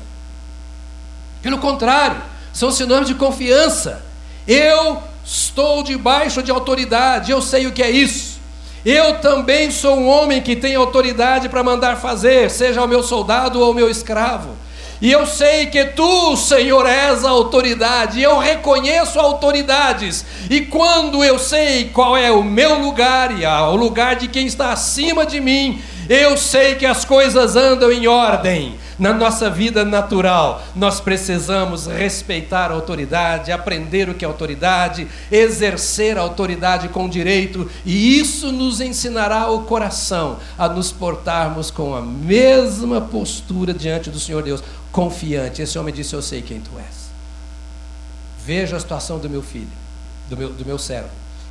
[1.45, 4.03] Pelo contrário, são sinônimos de confiança.
[4.47, 8.39] Eu estou debaixo de autoridade, eu sei o que é isso.
[8.84, 13.62] Eu também sou um homem que tem autoridade para mandar fazer, seja o meu soldado
[13.62, 14.58] ou o meu escravo.
[14.99, 20.25] E eu sei que tu, Senhor, és a autoridade, eu reconheço autoridades.
[20.49, 24.71] E quando eu sei qual é o meu lugar e o lugar de quem está
[24.71, 25.79] acima de mim,
[26.10, 28.84] eu sei que as coisas andam em ordem.
[28.97, 36.17] Na nossa vida natural, nós precisamos respeitar a autoridade, aprender o que é autoridade, exercer
[36.17, 42.01] a autoridade com direito, e isso nos ensinará o coração a nos portarmos com a
[42.01, 45.62] mesma postura diante do Senhor Deus, confiante.
[45.62, 47.05] Esse homem disse: Eu sei quem tu és.
[48.45, 49.67] Veja a situação do meu filho,
[50.29, 51.10] do meu, do meu servo.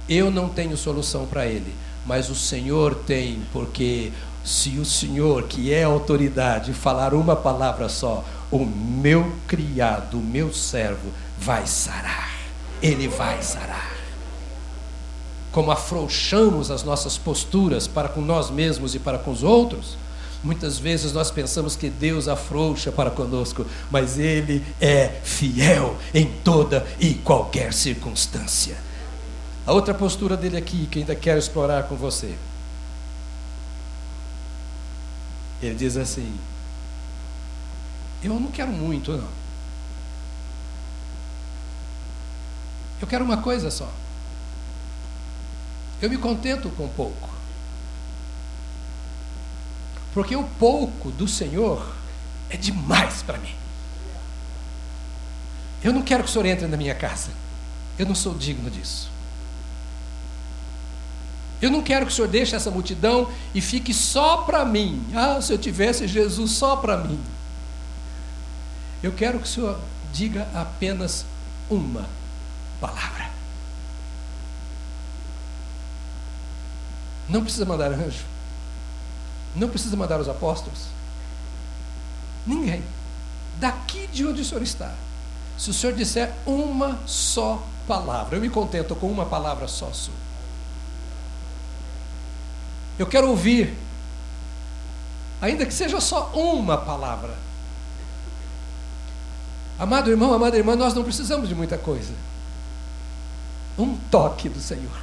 [0.09, 1.75] Eu não tenho solução para ele,
[2.07, 4.13] mas o Senhor tem, porque
[4.45, 10.53] se o Senhor, que é autoridade, falar uma palavra só, o meu criado, o meu
[10.53, 12.31] servo, vai sarar.
[12.83, 13.95] Ele vai sarar.
[15.51, 19.97] Como afrouxamos as nossas posturas para com nós mesmos e para com os outros,
[20.43, 26.87] muitas vezes nós pensamos que Deus afrouxa para conosco, mas Ele é fiel em toda
[27.01, 28.77] e qualquer circunstância.
[29.67, 32.35] A outra postura dele aqui, que ainda quero explorar com você.
[35.67, 36.39] Ele diz assim:
[38.23, 39.29] Eu não quero muito, não.
[43.01, 43.93] Eu quero uma coisa só.
[46.01, 47.31] Eu me contento com pouco.
[50.13, 51.95] Porque o pouco do Senhor
[52.49, 53.55] é demais para mim.
[55.83, 57.31] Eu não quero que o Senhor entre na minha casa.
[57.99, 59.14] Eu não sou digno disso.
[61.61, 65.03] Eu não quero que o Senhor deixe essa multidão e fique só para mim.
[65.15, 67.19] Ah, se eu tivesse Jesus só para mim.
[69.03, 69.79] Eu quero que o Senhor
[70.13, 71.25] diga apenas
[71.71, 72.09] uma
[72.81, 73.31] palavra.
[77.29, 78.25] Não precisa mandar anjo.
[79.57, 80.87] Não precisa mandar os apóstolos.
[82.47, 82.83] Ninguém.
[83.59, 84.93] Daqui de onde o Senhor está.
[85.57, 90.24] Se o Senhor disser uma só palavra, eu me contento com uma palavra só sua.
[92.99, 93.77] Eu quero ouvir,
[95.41, 97.35] ainda que seja só uma palavra.
[99.79, 102.13] Amado irmão, amada irmã, nós não precisamos de muita coisa.
[103.77, 104.97] Um toque do Senhor,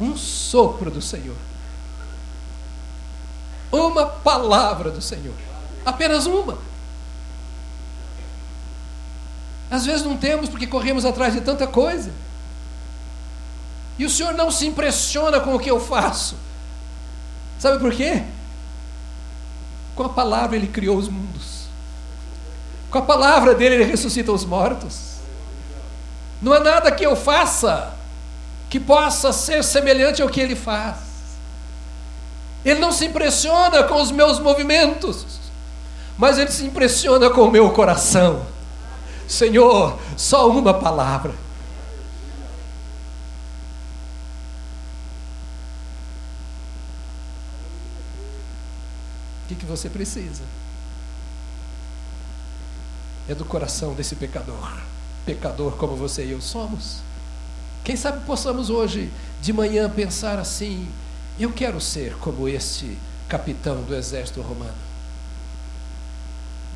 [0.00, 1.36] um sopro do Senhor,
[3.70, 5.34] uma palavra do Senhor,
[5.86, 6.58] apenas uma.
[9.70, 12.12] Às vezes não temos porque corremos atrás de tanta coisa.
[13.98, 16.36] E o Senhor não se impressiona com o que eu faço.
[17.62, 18.24] Sabe por quê?
[19.94, 21.68] Com a palavra ele criou os mundos.
[22.90, 25.18] Com a palavra dele ele ressuscita os mortos.
[26.42, 27.94] Não há nada que eu faça
[28.68, 30.96] que possa ser semelhante ao que ele faz.
[32.64, 35.24] Ele não se impressiona com os meus movimentos,
[36.18, 38.44] mas ele se impressiona com o meu coração.
[39.28, 41.32] Senhor, só uma palavra.
[49.62, 50.42] Que, você precisa?
[53.28, 54.80] É do coração desse pecador,
[55.24, 56.98] pecador como você e eu somos.
[57.84, 60.88] Quem sabe possamos hoje de manhã pensar assim:
[61.38, 62.98] eu quero ser como este
[63.28, 64.74] capitão do exército romano.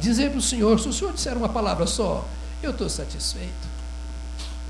[0.00, 2.26] Dizer para o Senhor: se o Senhor disser uma palavra só,
[2.62, 3.76] eu estou satisfeito.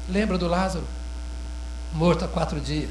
[0.09, 0.85] Lembra do Lázaro?
[1.93, 2.91] Morto há quatro dias.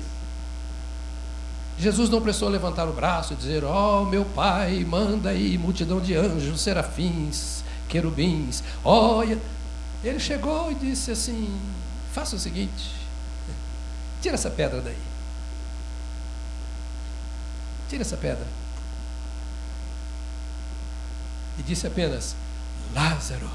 [1.78, 6.00] Jesus não precisou levantar o braço e dizer: Ó oh, meu Pai, manda aí multidão
[6.00, 8.64] de anjos, serafins, querubins.
[8.84, 9.40] Olha.
[10.06, 11.60] Ele chegou e disse assim:
[12.14, 12.92] Faça o seguinte,
[14.22, 14.98] tira essa pedra daí.
[17.90, 18.46] Tira essa pedra.
[21.58, 22.36] E disse apenas:
[22.94, 23.50] Lázaro,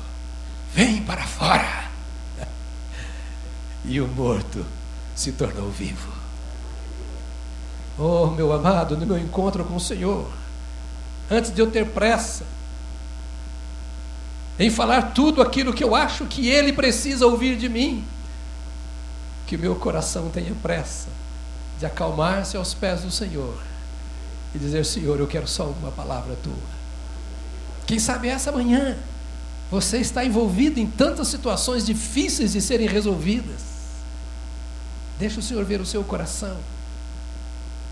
[0.75, 1.89] vem para fora.
[3.83, 4.67] E o morto
[5.17, 6.20] se tornou vivo.
[7.99, 10.27] Oh, meu amado, no meu encontro com o Senhor,
[11.31, 12.45] antes de eu ter pressa
[14.59, 18.05] em falar tudo aquilo que eu acho que Ele precisa ouvir de mim,
[19.47, 21.09] que meu coração tenha pressa
[21.79, 23.57] de acalmar-se aos pés do Senhor
[24.55, 26.81] e dizer: Senhor, eu quero só uma palavra tua.
[27.87, 28.97] Quem sabe essa manhã
[29.71, 33.63] você está envolvido em tantas situações difíceis de serem resolvidas.
[35.19, 36.57] Deixa o Senhor ver o seu coração.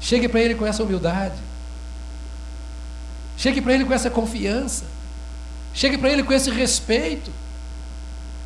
[0.00, 1.36] Chegue para Ele com essa humildade.
[3.36, 4.84] Chegue para Ele com essa confiança.
[5.74, 7.30] Chegue para Ele com esse respeito.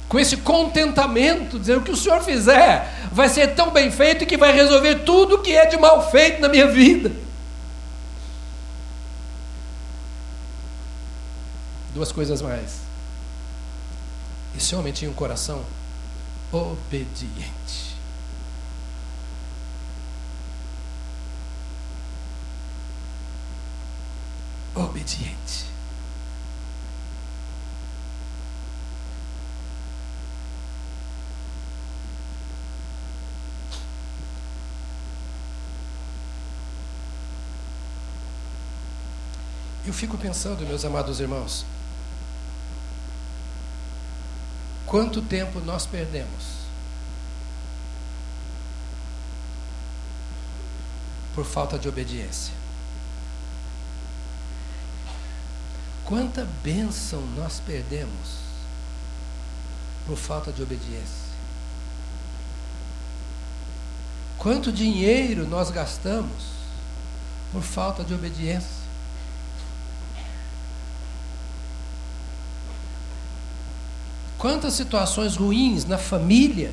[0.09, 4.37] Com esse contentamento, dizendo o que o Senhor fizer vai ser tão bem feito que
[4.37, 7.11] vai resolver tudo o que é de mal feito na minha vida.
[11.95, 12.81] Duas coisas mais.
[14.57, 15.65] Esse homem tinha um coração
[16.51, 17.92] obediente.
[25.03, 25.67] Obediente.
[39.85, 41.67] Eu fico pensando, meus amados irmãos,
[44.87, 46.63] quanto tempo nós perdemos
[51.35, 52.62] por falta de obediência.
[56.05, 58.43] Quanta bênção nós perdemos
[60.07, 61.33] por falta de obediência.
[64.37, 66.53] Quanto dinheiro nós gastamos
[67.53, 68.83] por falta de obediência.
[74.37, 76.73] Quantas situações ruins na família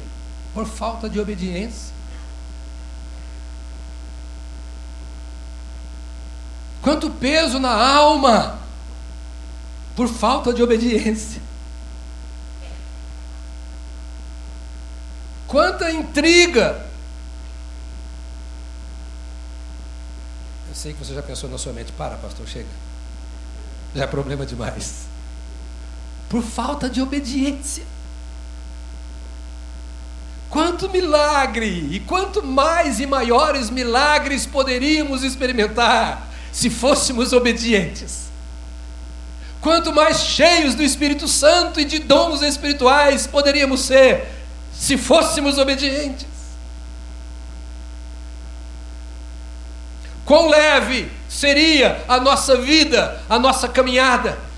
[0.55, 1.93] por falta de obediência.
[6.81, 8.57] Quanto peso na alma
[9.99, 11.41] por falta de obediência.
[15.45, 16.85] Quanta intriga.
[20.69, 22.69] Eu sei que você já pensou na sua mente, para, pastor, chega.
[23.93, 25.01] Já é problema demais
[26.29, 27.83] por falta de obediência.
[30.49, 38.29] Quanto milagre e quanto mais e maiores milagres poderíamos experimentar se fôssemos obedientes.
[39.61, 44.27] Quanto mais cheios do Espírito Santo e de dons espirituais poderíamos ser
[44.73, 46.27] se fôssemos obedientes.
[50.25, 54.49] Quão leve seria a nossa vida, a nossa caminhada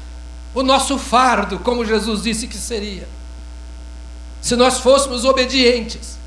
[0.54, 3.08] o nosso fardo, como Jesus disse que seria.
[4.41, 6.18] Se nós fôssemos obedientes,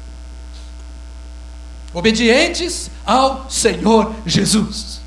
[1.93, 5.01] obedientes ao Senhor Jesus,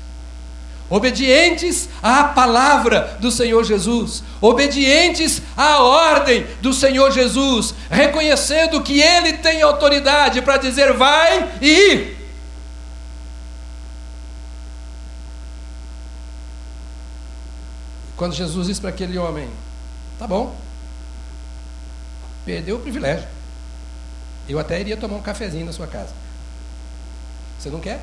[0.90, 9.34] obedientes à palavra do Senhor Jesus, obedientes à ordem do Senhor Jesus, reconhecendo que Ele
[9.34, 12.18] tem autoridade para dizer vai e ir
[18.18, 19.48] Quando Jesus disse para aquele homem:
[20.18, 20.54] Tá bom,
[22.44, 23.28] perdeu o privilégio.
[24.48, 26.12] Eu até iria tomar um cafezinho na sua casa.
[27.58, 28.00] Você não quer?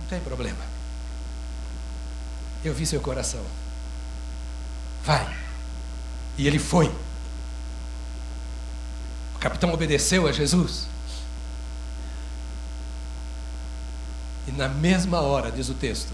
[0.00, 0.71] Não tem problema.
[2.64, 3.42] Eu vi seu coração.
[5.04, 5.36] Vai.
[6.38, 6.86] E ele foi.
[9.34, 10.86] O capitão obedeceu a Jesus.
[14.46, 16.12] E na mesma hora, diz o texto,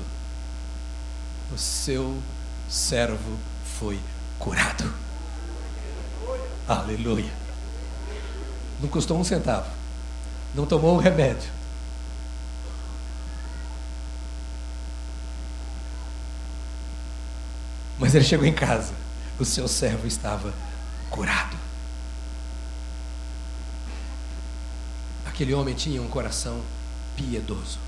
[1.52, 2.20] o seu
[2.68, 3.38] servo
[3.78, 3.98] foi
[4.38, 4.92] curado.
[6.66, 7.32] Aleluia.
[8.80, 9.70] Não custou um centavo.
[10.54, 11.57] Não tomou um remédio.
[17.98, 18.92] Mas ele chegou em casa.
[19.38, 20.52] O seu servo estava
[21.10, 21.56] curado.
[25.26, 26.62] Aquele homem tinha um coração
[27.16, 27.78] piedoso.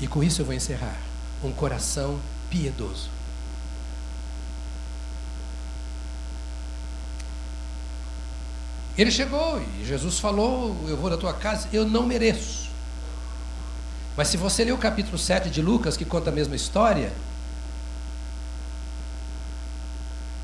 [0.00, 0.96] E com isso eu vou encerrar.
[1.42, 3.08] Um coração piedoso.
[8.96, 12.63] Ele chegou e Jesus falou: Eu vou da tua casa, eu não mereço.
[14.16, 17.12] Mas se você ler o capítulo 7 de Lucas, que conta a mesma história,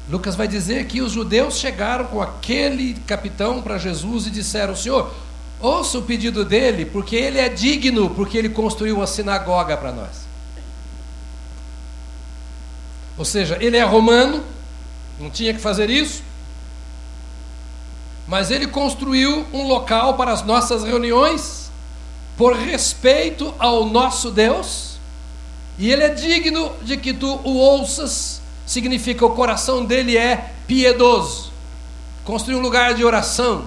[0.09, 5.13] Lucas vai dizer que os judeus chegaram com aquele capitão para Jesus e disseram: Senhor,
[5.61, 10.27] Ouça o pedido dele, porque ele é digno, porque ele construiu uma sinagoga para nós.
[13.19, 14.43] Ou seja, ele é romano,
[15.19, 16.23] não tinha que fazer isso,
[18.27, 21.60] mas ele construiu um local para as nossas reuniões,
[22.41, 24.99] por respeito ao nosso Deus,
[25.79, 31.53] e ele é digno de que tu o ouças, significa o coração dele é piedoso.
[32.25, 33.67] Construiu um lugar de oração,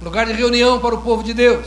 [0.00, 1.66] um lugar de reunião para o povo de Deus,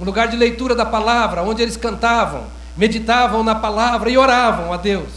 [0.00, 4.78] um lugar de leitura da palavra, onde eles cantavam, meditavam na palavra e oravam a
[4.78, 5.12] Deus.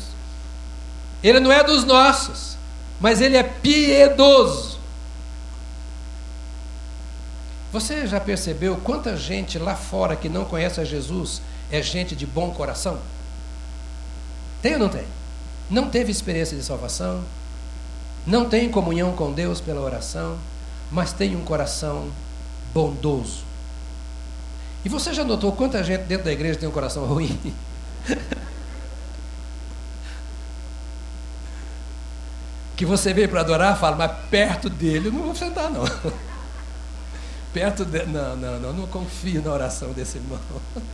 [1.23, 2.57] Ele não é dos nossos,
[2.99, 4.76] mas ele é piedoso.
[7.77, 12.25] Você já percebeu quanta gente lá fora que não conhece a Jesus é gente de
[12.25, 12.97] bom coração?
[14.63, 15.05] Tem ou não tem?
[15.69, 17.23] Não teve experiência de salvação,
[18.25, 20.39] não tem comunhão com Deus pela oração,
[20.91, 22.09] mas tem um coração
[22.73, 23.43] bondoso.
[24.83, 27.39] E você já notou quanta gente dentro da igreja tem um coração ruim?
[32.75, 35.83] que você veio para adorar, fala, mas perto dele eu não vou sentar, não.
[37.57, 38.05] perto de...
[38.05, 40.39] Não, não, não, não confio na oração desse irmão.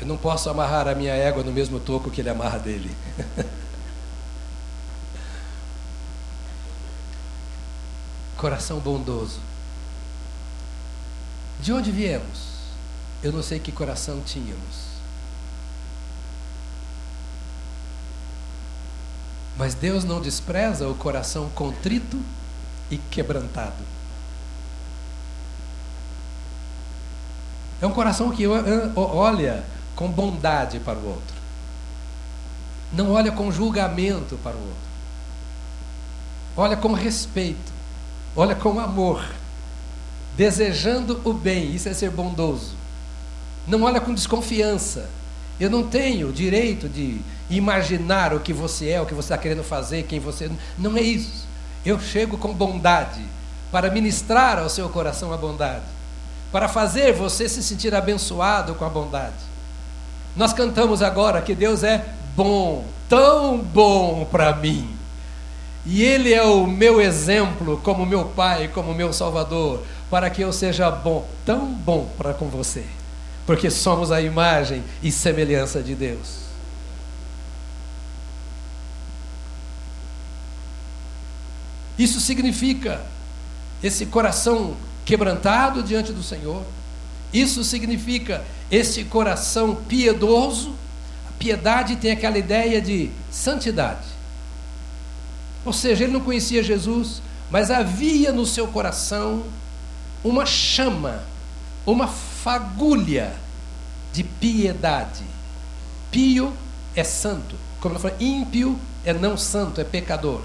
[0.00, 2.96] Eu não posso amarrar a minha égua no mesmo toco que ele amarra dele.
[8.36, 9.40] Coração bondoso.
[11.60, 12.56] De onde viemos?
[13.22, 14.95] Eu não sei que coração tínhamos.
[19.56, 22.20] Mas Deus não despreza o coração contrito
[22.90, 23.82] e quebrantado.
[27.80, 31.36] É um coração que olha com bondade para o outro.
[32.92, 34.86] Não olha com julgamento para o outro.
[36.56, 37.72] Olha com respeito.
[38.34, 39.26] Olha com amor.
[40.36, 41.74] Desejando o bem.
[41.74, 42.74] Isso é ser bondoso.
[43.66, 45.08] Não olha com desconfiança.
[45.58, 49.62] Eu não tenho direito de imaginar o que você é, o que você está querendo
[49.62, 50.50] fazer, quem você.
[50.78, 51.46] Não é isso.
[51.84, 53.24] Eu chego com bondade
[53.70, 55.84] para ministrar ao seu coração a bondade,
[56.50, 59.34] para fazer você se sentir abençoado com a bondade.
[60.36, 64.90] Nós cantamos agora que Deus é bom, tão bom para mim.
[65.84, 70.52] E Ele é o meu exemplo, como meu Pai, como meu Salvador, para que eu
[70.52, 72.84] seja bom, tão bom para com você,
[73.46, 76.45] porque somos a imagem e semelhança de Deus.
[81.98, 83.04] Isso significa
[83.82, 86.64] esse coração quebrantado diante do Senhor.
[87.32, 90.74] Isso significa esse coração piedoso,
[91.28, 94.06] a piedade tem aquela ideia de santidade.
[95.64, 99.44] Ou seja, ele não conhecia Jesus, mas havia no seu coração
[100.24, 101.22] uma chama,
[101.84, 103.34] uma fagulha
[104.12, 105.24] de piedade.
[106.10, 106.52] Pio
[106.94, 110.42] é santo, como ele falou, ímpio é não santo, é pecador.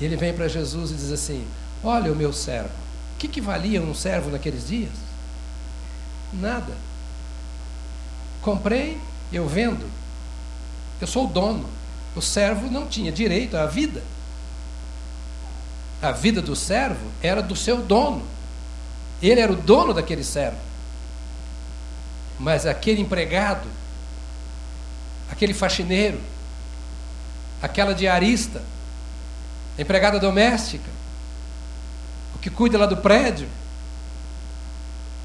[0.00, 1.46] E ele vem para Jesus e diz assim:
[1.82, 2.70] Olha o meu servo.
[3.14, 4.92] O que, que valia um servo naqueles dias?
[6.32, 6.72] Nada.
[8.42, 9.00] Comprei,
[9.32, 9.88] eu vendo.
[11.00, 11.68] Eu sou o dono.
[12.14, 14.02] O servo não tinha direito à vida.
[16.00, 18.22] A vida do servo era do seu dono.
[19.22, 20.58] Ele era o dono daquele servo.
[22.38, 23.66] Mas aquele empregado,
[25.30, 26.20] aquele faxineiro,
[27.62, 28.62] aquela diarista,
[29.78, 30.90] empregada doméstica,
[32.34, 33.48] o que cuida lá do prédio,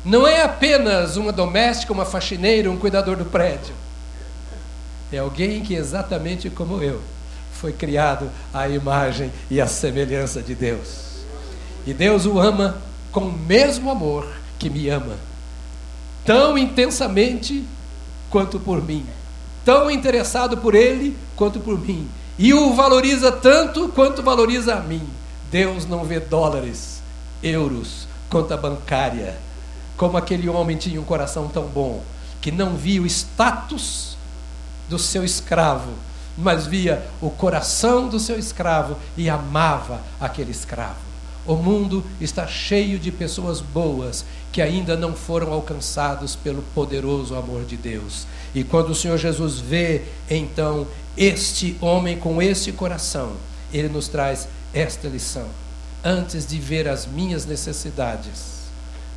[0.04, 3.76] não é apenas uma doméstica, uma faxineira, um cuidador do prédio.
[5.12, 7.02] É alguém que, exatamente como eu,
[7.52, 11.22] foi criado à imagem e à semelhança de Deus.
[11.86, 12.78] E Deus o ama
[13.12, 14.28] com o mesmo amor
[14.58, 15.18] que me ama,
[16.26, 17.64] tão intensamente
[18.30, 19.06] quanto por mim,
[19.66, 22.08] tão interessado por ele quanto por mim,
[22.42, 25.08] e o valoriza tanto quanto valoriza a mim.
[25.52, 27.00] Deus não vê dólares,
[27.44, 29.38] euros, conta bancária
[29.96, 32.04] como aquele homem tinha um coração tão bom,
[32.42, 34.18] que não via o status
[34.90, 35.92] do seu escravo,
[36.36, 41.12] mas via o coração do seu escravo e amava aquele escravo.
[41.46, 47.64] O mundo está cheio de pessoas boas que ainda não foram alcançados pelo poderoso amor
[47.64, 48.26] de Deus.
[48.54, 50.88] E quando o Senhor Jesus vê, então,
[51.18, 53.36] este homem com esse coração,
[53.74, 55.48] ele nos traz esta lição.
[56.04, 58.62] Antes de ver as minhas necessidades,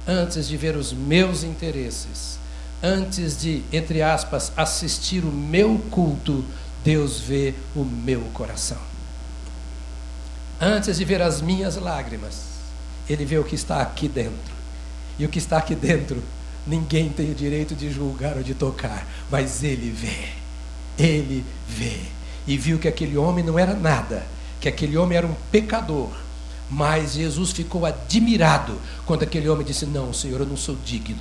[0.06, 2.38] antes de ver os meus interesses,
[2.82, 6.44] antes de, entre aspas, assistir o meu culto,
[6.84, 8.78] Deus vê o meu coração.
[10.60, 12.42] Antes de ver as minhas lágrimas,
[13.08, 14.54] Ele vê o que está aqui dentro.
[15.18, 16.22] E o que está aqui dentro,
[16.66, 20.43] ninguém tem o direito de julgar ou de tocar, mas Ele vê.
[20.98, 22.00] Ele vê.
[22.46, 24.26] E viu que aquele homem não era nada,
[24.60, 26.10] que aquele homem era um pecador
[26.70, 31.20] mas Jesus ficou admirado quando aquele homem disse: Não, Senhor, eu não sou digno.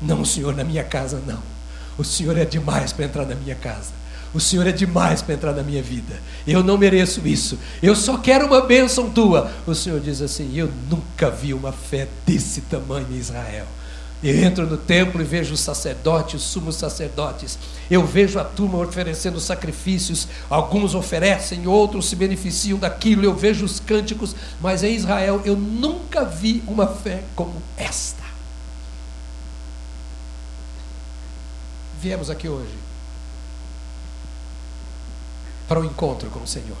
[0.00, 1.42] Não, Senhor, na minha casa não.
[1.96, 3.92] O Senhor é demais para entrar na minha casa.
[4.34, 6.20] O Senhor é demais para entrar na minha vida.
[6.46, 7.58] Eu não mereço isso.
[7.82, 9.50] Eu só quero uma bênção tua.
[9.66, 13.66] O Senhor diz assim: Eu nunca vi uma fé desse tamanho em Israel.
[14.22, 17.58] Eu entro no templo e vejo os sacerdotes, os sumos sacerdotes.
[17.90, 20.26] Eu vejo a turma oferecendo sacrifícios.
[20.48, 23.24] Alguns oferecem, outros se beneficiam daquilo.
[23.24, 24.34] Eu vejo os cânticos.
[24.60, 28.24] Mas em Israel eu nunca vi uma fé como esta.
[32.00, 32.74] Viemos aqui hoje
[35.68, 36.76] para o um encontro com o Senhor.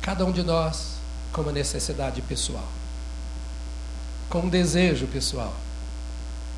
[0.00, 0.98] Cada um de nós
[1.32, 2.77] com uma necessidade pessoal
[4.28, 5.54] com um desejo pessoal,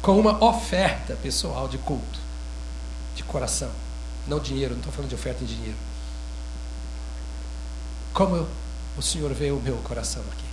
[0.03, 2.19] com uma oferta pessoal de culto,
[3.15, 3.71] de coração.
[4.27, 5.77] Não dinheiro, não estou falando de oferta em dinheiro.
[8.13, 8.49] Como eu,
[8.97, 10.45] o Senhor vê o meu coração aqui?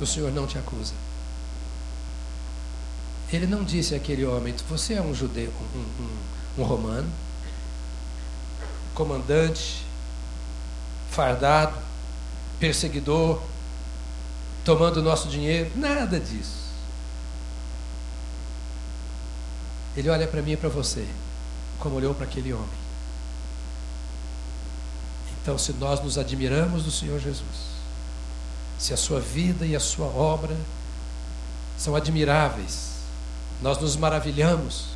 [0.00, 0.92] O Senhor não te acusa.
[3.32, 7.10] Ele não disse àquele homem: Você é um judeu, um, um, um romano,
[8.94, 9.84] comandante,
[11.10, 11.85] fardado,
[12.58, 13.40] perseguidor,
[14.64, 15.70] tomando o nosso dinheiro.
[15.76, 16.66] Nada disso.
[19.96, 21.06] Ele olha para mim e para você,
[21.78, 22.86] como olhou para aquele homem.
[25.40, 27.76] Então, se nós nos admiramos do Senhor Jesus,
[28.78, 30.56] se a sua vida e a sua obra
[31.78, 32.96] são admiráveis,
[33.62, 34.88] nós nos maravilhamos,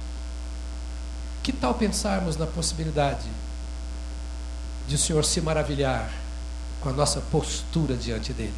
[1.42, 3.28] que tal pensarmos na possibilidade
[4.86, 6.19] de o Senhor se maravilhar
[6.80, 8.54] com a nossa postura diante dele,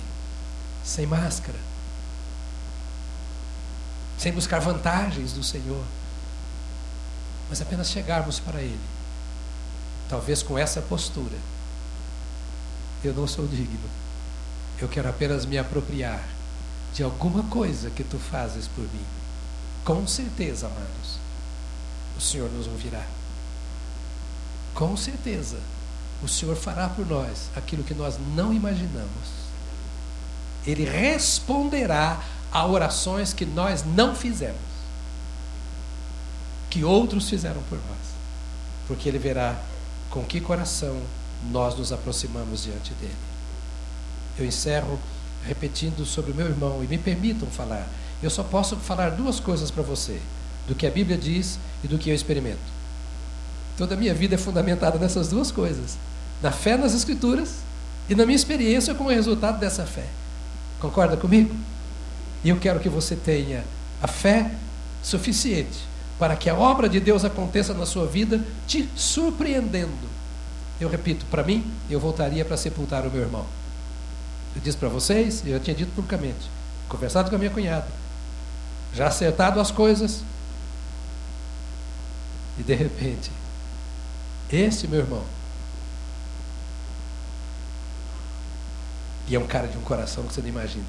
[0.85, 1.59] sem máscara,
[4.17, 5.85] sem buscar vantagens do Senhor,
[7.49, 8.81] mas apenas chegarmos para Ele,
[10.09, 11.37] talvez com essa postura.
[13.03, 13.91] Eu não sou digno,
[14.81, 16.25] eu quero apenas me apropriar
[16.95, 19.05] de alguma coisa que tu fazes por mim.
[19.85, 21.19] Com certeza, amados,
[22.17, 23.05] o Senhor nos ouvirá.
[24.75, 25.59] Com certeza
[26.23, 29.43] o Senhor fará por nós aquilo que nós não imaginamos.
[30.65, 34.61] Ele responderá a orações que nós não fizemos,
[36.71, 38.15] que outros fizeram por nós,
[38.87, 39.61] porque Ele verá
[40.11, 41.01] com que coração
[41.51, 43.17] nós nos aproximamos diante dele.
[44.39, 44.99] Eu encerro
[45.45, 47.89] repetindo sobre o meu irmão e me permitam falar.
[48.23, 50.21] Eu só posso falar duas coisas para você:
[50.69, 52.61] do que a Bíblia diz e do que eu experimento.
[53.77, 55.99] Toda a minha vida é fundamentada nessas duas coisas
[56.43, 57.59] na fé nas Escrituras
[58.09, 60.07] e na minha experiência como resultado dessa fé.
[60.81, 61.55] Concorda comigo?
[62.43, 63.65] E eu quero que você tenha
[64.03, 64.51] a fé
[65.03, 65.87] suficiente
[66.19, 70.11] para que a obra de Deus aconteça na sua vida, te surpreendendo.
[70.81, 73.47] Eu repito, para mim, eu voltaria para sepultar o meu irmão.
[74.55, 76.51] Eu disse para vocês, eu tinha dito publicamente,
[76.89, 77.87] conversado com a minha cunhada,
[78.95, 80.23] já acertado as coisas,
[82.59, 83.31] e de repente,
[84.51, 85.23] esse meu irmão
[89.33, 90.85] E é um cara de um coração que você não imagina.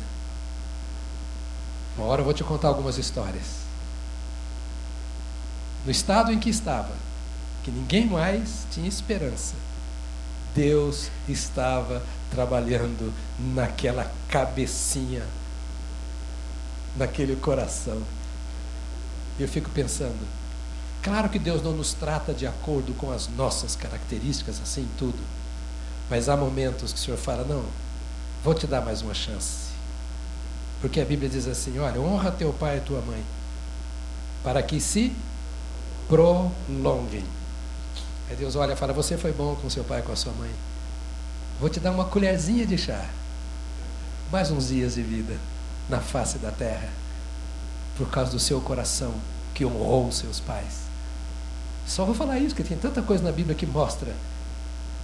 [1.97, 3.59] Uma hora eu vou te contar algumas histórias.
[5.85, 6.91] No estado em que estava,
[7.63, 9.55] que ninguém mais tinha esperança,
[10.53, 15.25] Deus estava trabalhando naquela cabecinha,
[16.97, 18.03] naquele coração.
[19.39, 20.27] E eu fico pensando,
[21.01, 25.19] claro que Deus não nos trata de acordo com as nossas características, assim tudo.
[26.09, 27.63] Mas há momentos que o Senhor fala, não,
[28.43, 29.71] Vou te dar mais uma chance.
[30.81, 33.23] Porque a Bíblia diz assim: olha, honra teu pai e tua mãe,
[34.43, 35.15] para que se
[36.09, 37.23] prolonguem.
[38.29, 40.33] Aí Deus olha e fala: Você foi bom com seu pai e com a sua
[40.33, 40.51] mãe.
[41.57, 43.09] Vou te dar uma colherzinha de chá.
[44.29, 45.37] Mais uns dias de vida
[45.87, 46.89] na face da terra,
[47.97, 49.13] por causa do seu coração
[49.53, 50.83] que honrou seus pais.
[51.87, 54.13] Só vou falar isso, porque tem tanta coisa na Bíblia que mostra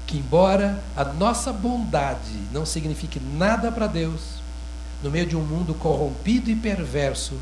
[0.09, 4.41] que, embora a nossa bondade não signifique nada para Deus,
[5.03, 7.39] no meio de um mundo corrompido e perverso,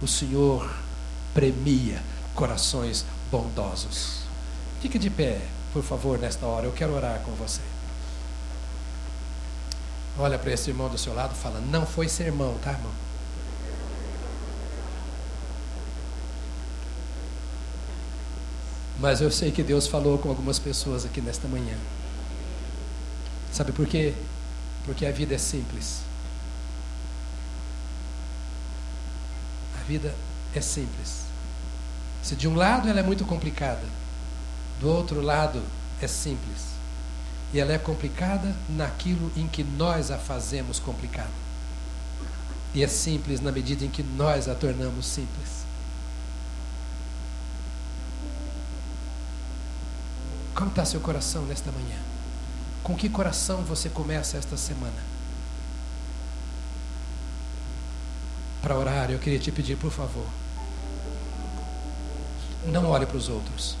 [0.00, 0.74] o Senhor
[1.34, 2.02] premia
[2.34, 4.22] corações bondosos.
[4.80, 5.42] Fique de pé,
[5.74, 6.64] por favor, nesta hora.
[6.64, 7.60] Eu quero orar com você.
[10.18, 12.92] Olha para esse irmão do seu lado e fala: Não foi sermão, tá, irmão?
[19.00, 21.76] Mas eu sei que Deus falou com algumas pessoas aqui nesta manhã.
[23.50, 24.12] Sabe por quê?
[24.84, 26.02] Porque a vida é simples.
[29.80, 30.14] A vida
[30.54, 31.22] é simples.
[32.22, 33.86] Se de um lado ela é muito complicada,
[34.78, 35.62] do outro lado
[36.02, 36.68] é simples.
[37.54, 41.30] E ela é complicada naquilo em que nós a fazemos complicada.
[42.74, 45.60] E é simples na medida em que nós a tornamos simples.
[50.60, 51.98] Como está seu coração nesta manhã?
[52.82, 55.02] Com que coração você começa esta semana?
[58.60, 60.26] Para orar, eu queria te pedir, por favor,
[62.66, 63.74] não olhe para os outros.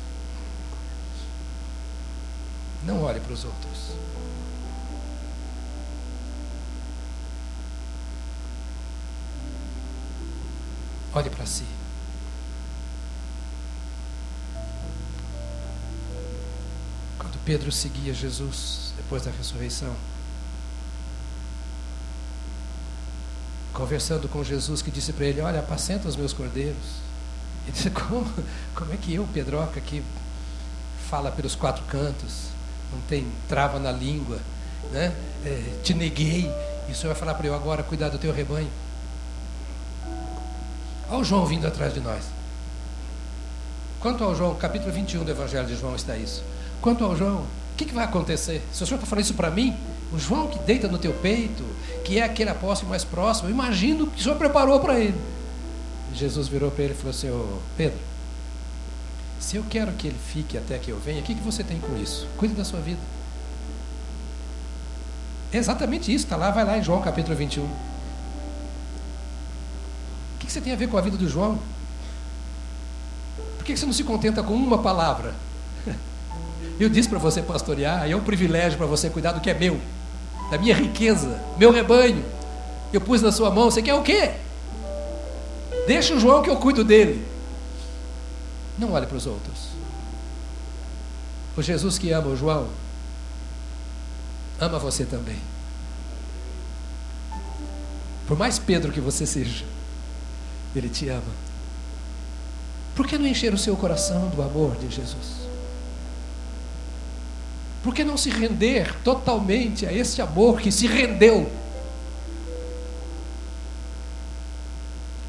[2.82, 3.90] Não olhe para os outros.
[11.12, 11.79] Olhe para si.
[17.50, 19.92] Pedro seguia Jesus depois da ressurreição.
[23.72, 27.00] conversando com Jesus, que disse para ele: Olha, apacenta os meus cordeiros.
[27.66, 28.24] Ele disse: Como,
[28.72, 30.00] como é que eu, Pedroca, que
[31.08, 32.50] fala pelos quatro cantos,
[32.92, 34.38] não tem trava na língua,
[34.92, 35.12] né?
[35.44, 36.48] É, te neguei,
[36.88, 38.70] e o Senhor vai falar para eu agora cuidar do teu rebanho?
[41.08, 42.22] Olha o João vindo atrás de nós.
[43.98, 46.44] Quanto ao João, capítulo 21 do Evangelho de João está isso.
[46.80, 48.62] Quanto ao João, o que, que vai acontecer?
[48.72, 49.76] Se o Senhor está falando isso para mim,
[50.12, 51.64] o João que deita no teu peito,
[52.04, 55.18] que é aquele apóstolo mais próximo, eu imagino que o Senhor preparou para ele.
[56.14, 57.98] Jesus virou para ele e falou assim: oh, Pedro,
[59.38, 61.78] se eu quero que ele fique até que eu venha, o que, que você tem
[61.78, 62.26] com isso?
[62.36, 63.00] Cuide da sua vida.
[65.52, 67.64] É exatamente isso, está lá, vai lá em João capítulo 21.
[67.64, 67.68] O
[70.38, 71.58] que, que você tem a ver com a vida do João?
[73.56, 75.34] Por que, que você não se contenta com uma palavra?
[76.80, 79.80] Eu disse para você pastorear, é um privilégio para você cuidar do que é meu
[80.50, 82.24] da minha riqueza, meu rebanho.
[82.92, 84.32] Eu pus na sua mão, você quer o quê?
[85.86, 87.24] Deixa o João que eu cuido dele.
[88.76, 89.70] Não olhe para os outros.
[91.56, 92.68] O Jesus que ama o João,
[94.58, 95.38] ama você também.
[98.26, 99.64] Por mais Pedro que você seja,
[100.74, 101.22] ele te ama.
[102.94, 105.49] Por que não encher o seu coração do amor de Jesus?
[107.82, 111.50] Por que não se render totalmente a esse amor que se rendeu?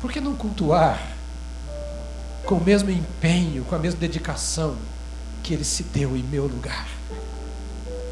[0.01, 1.15] Por que não cultuar
[2.45, 4.75] com o mesmo empenho, com a mesma dedicação
[5.43, 6.87] que ele se deu em meu lugar?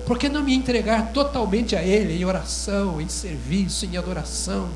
[0.09, 4.67] Por que não me entregar totalmente a Ele em oração, em serviço, em adoração?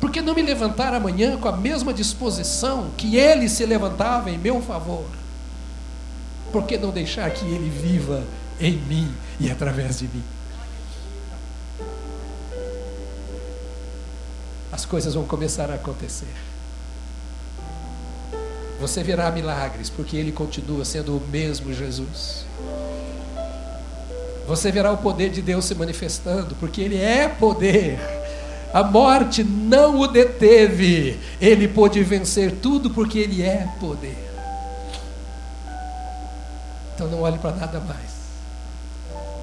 [0.00, 4.38] Por que não me levantar amanhã com a mesma disposição que Ele se levantava em
[4.38, 5.04] meu favor?
[6.52, 8.22] Por que não deixar que Ele viva
[8.60, 10.22] em mim e através de mim?
[14.70, 16.34] As coisas vão começar a acontecer.
[18.80, 22.44] Você verá milagres, porque Ele continua sendo o mesmo Jesus.
[24.46, 27.98] Você verá o poder de Deus se manifestando, porque Ele é poder.
[28.74, 31.20] A morte não o deteve.
[31.40, 34.31] Ele pôde vencer tudo porque Ele é poder.
[37.02, 38.12] Então não olhe para nada mais.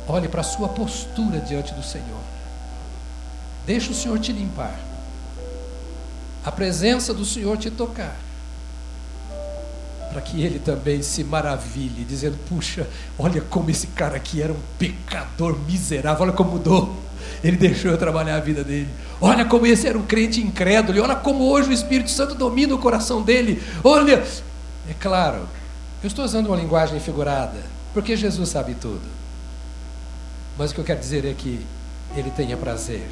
[0.07, 2.21] Olhe para a sua postura diante do Senhor.
[3.65, 4.79] Deixa o Senhor te limpar.
[6.45, 8.15] A presença do Senhor te tocar.
[10.09, 12.87] Para que ele também se maravilhe, dizendo: Puxa,
[13.17, 16.95] olha como esse cara aqui era um pecador miserável, olha como mudou.
[17.43, 18.87] Ele deixou eu trabalhar a vida dele.
[19.19, 21.01] Olha como esse era um crente incrédulo.
[21.01, 23.61] Olha como hoje o Espírito Santo domina o coração dele.
[23.83, 24.23] Olha,
[24.89, 25.47] é claro,
[26.01, 27.61] eu estou usando uma linguagem figurada,
[27.93, 29.01] porque Jesus sabe tudo.
[30.57, 31.65] Mas o que eu quero dizer é que
[32.15, 33.09] ele tenha prazer,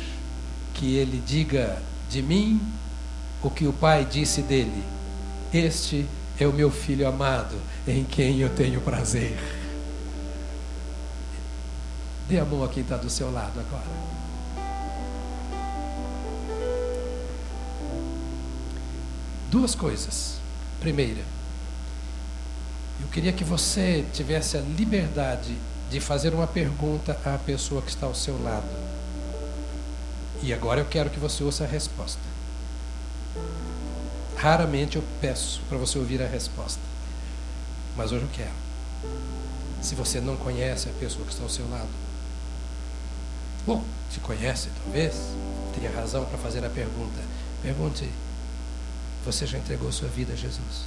[0.74, 2.62] que ele diga de mim
[3.44, 4.84] o que o Pai disse dele:
[5.54, 6.08] Este
[6.40, 7.56] é o meu filho amado,
[7.88, 9.38] em quem eu tenho prazer.
[12.28, 14.18] Dê a mão a quem está do seu lado agora.
[19.50, 20.38] Duas coisas.
[20.80, 21.24] Primeira,
[23.02, 25.56] eu queria que você tivesse a liberdade
[25.90, 28.68] de fazer uma pergunta à pessoa que está ao seu lado.
[30.42, 32.22] E agora eu quero que você ouça a resposta.
[34.36, 36.82] Raramente eu peço para você ouvir a resposta,
[37.96, 38.54] mas hoje eu quero.
[39.82, 41.90] Se você não conhece a pessoa que está ao seu lado,
[43.66, 45.16] bom, se conhece, talvez,
[45.74, 47.20] teria razão para fazer a pergunta.
[47.64, 48.08] Pergunte:
[49.26, 50.86] Você já entregou sua vida a Jesus?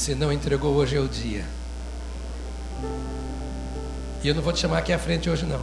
[0.00, 1.44] Se não entregou, hoje é o dia.
[4.22, 5.60] E eu não vou te chamar aqui à frente hoje, não.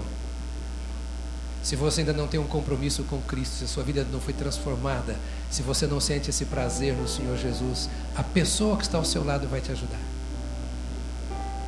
[1.63, 4.35] Se você ainda não tem um compromisso com Cristo, se a sua vida não foi
[4.35, 5.15] transformada,
[5.49, 9.25] se você não sente esse prazer no Senhor Jesus, a pessoa que está ao seu
[9.25, 9.99] lado vai te ajudar.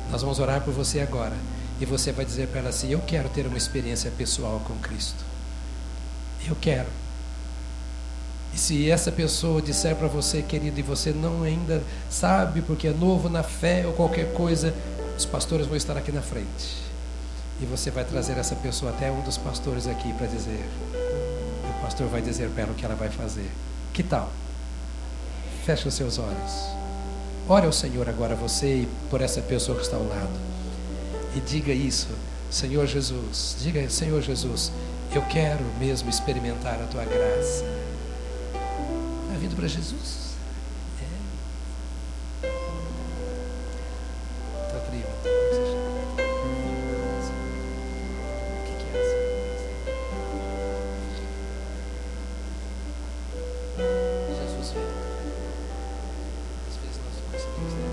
[0.08, 1.34] Nós vamos orar por você agora.
[1.80, 5.24] E você vai dizer para ela assim: Eu quero ter uma experiência pessoal com Cristo.
[6.46, 6.86] Eu quero.
[8.52, 12.92] E se essa pessoa disser para você, querido, e você não ainda sabe porque é
[12.92, 14.74] novo na fé ou qualquer coisa,
[15.16, 16.90] os pastores vão estar aqui na frente.
[17.60, 20.64] E você vai trazer essa pessoa até um dos pastores aqui para dizer.
[20.94, 23.48] E o pastor vai dizer para ela o que ela vai fazer.
[23.92, 24.32] Que tal?
[25.64, 26.80] Feche os seus olhos.
[27.48, 30.40] Ore ao Senhor agora você e por essa pessoa que está ao lado.
[31.36, 32.08] E diga isso,
[32.50, 33.56] Senhor Jesus.
[33.60, 34.72] Diga, Senhor Jesus,
[35.14, 37.79] eu quero mesmo experimentar a tua graça
[39.60, 40.36] para Jesus.
[41.02, 41.04] É.
[42.38, 42.50] Então.
[54.34, 54.82] Jesus vem.
[56.66, 57.90] Às vezes nós não conseguimos nem.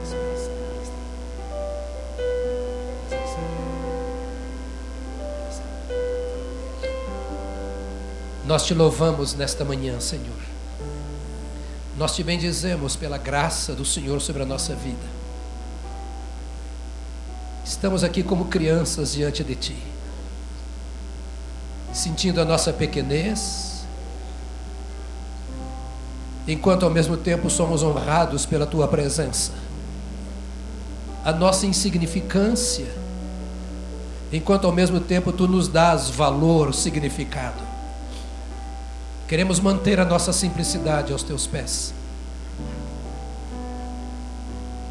[8.46, 10.57] Nós te louvamos nesta manhã, Senhor.
[11.98, 15.18] Nós te bendizemos pela graça do Senhor sobre a nossa vida.
[17.66, 19.78] Estamos aqui como crianças diante de Ti,
[21.92, 23.84] sentindo a nossa pequenez,
[26.48, 29.52] enquanto ao mesmo tempo somos honrados pela Tua presença.
[31.26, 32.88] A nossa insignificância,
[34.32, 37.67] enquanto ao mesmo tempo Tu nos dás valor, significado.
[39.28, 41.94] Queremos manter a nossa simplicidade aos teus pés.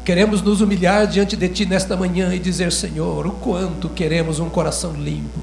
[0.05, 4.47] Queremos nos humilhar diante de ti nesta manhã e dizer: Senhor, o quanto queremos um
[4.47, 5.39] coração limpo,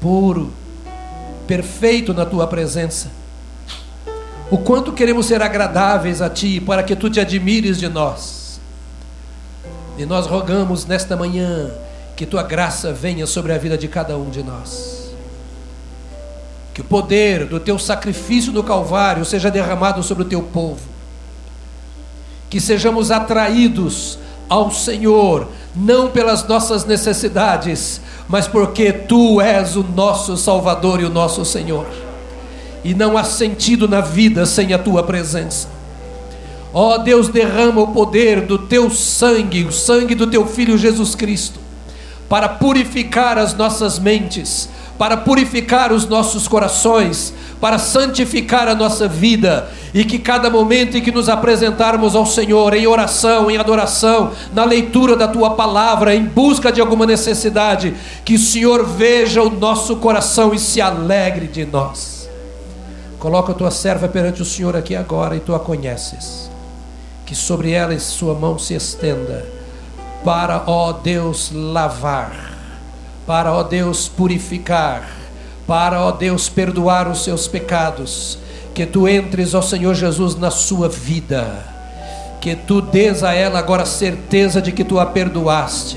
[0.00, 0.52] puro,
[1.46, 3.10] perfeito na tua presença.
[4.50, 8.60] O quanto queremos ser agradáveis a ti para que tu te admires de nós.
[9.96, 11.70] E nós rogamos nesta manhã
[12.16, 14.99] que tua graça venha sobre a vida de cada um de nós
[16.72, 20.80] que o poder do teu sacrifício no Calvário seja derramado sobre o teu povo.
[22.48, 24.18] Que sejamos atraídos
[24.48, 31.10] ao Senhor, não pelas nossas necessidades, mas porque tu és o nosso Salvador e o
[31.10, 31.86] nosso Senhor.
[32.82, 35.68] E não há sentido na vida sem a tua presença.
[36.72, 41.14] Ó oh, Deus, derrama o poder do teu sangue, o sangue do teu filho Jesus
[41.14, 41.58] Cristo,
[42.28, 44.68] para purificar as nossas mentes,
[45.00, 51.00] para purificar os nossos corações, para santificar a nossa vida, e que cada momento em
[51.00, 56.22] que nos apresentarmos ao Senhor, em oração, em adoração, na leitura da tua palavra, em
[56.22, 57.94] busca de alguma necessidade,
[58.26, 62.28] que o Senhor veja o nosso coração e se alegre de nós.
[63.18, 66.50] Coloca a tua serva perante o Senhor aqui agora e tu a conheces.
[67.24, 69.46] Que sobre ela sua mão se estenda,
[70.22, 72.49] para, ó Deus, lavar
[73.30, 75.08] para, ó Deus, purificar,
[75.64, 78.36] para, ó Deus, perdoar os seus pecados.
[78.74, 81.64] Que tu entres, ó Senhor Jesus, na sua vida.
[82.40, 85.96] Que tu des a ela agora a certeza de que tu a perdoaste.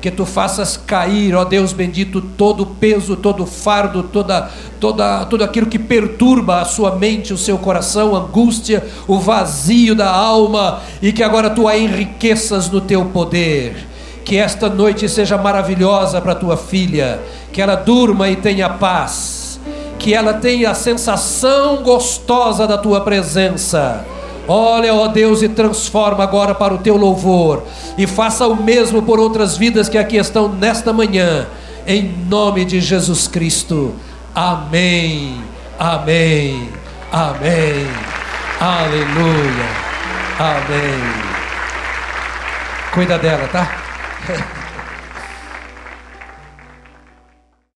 [0.00, 5.24] Que tu faças cair, ó Deus bendito, todo o peso, todo o fardo, toda, toda,
[5.26, 10.10] tudo aquilo que perturba a sua mente, o seu coração, a angústia, o vazio da
[10.10, 13.91] alma, e que agora tu a enriqueças no teu poder
[14.24, 17.20] que esta noite seja maravilhosa para tua filha,
[17.52, 19.60] que ela durma e tenha paz,
[19.98, 24.04] que ela tenha a sensação gostosa da tua presença.
[24.48, 27.62] Olha, ó Deus, e transforma agora para o teu louvor,
[27.96, 31.46] e faça o mesmo por outras vidas que aqui estão nesta manhã,
[31.86, 33.94] em nome de Jesus Cristo.
[34.34, 35.40] Amém,
[35.78, 36.68] amém,
[37.12, 37.86] amém,
[38.60, 39.68] aleluia,
[40.38, 41.32] amém.
[42.92, 43.81] Cuida dela, tá?
[44.24, 44.52] Hey.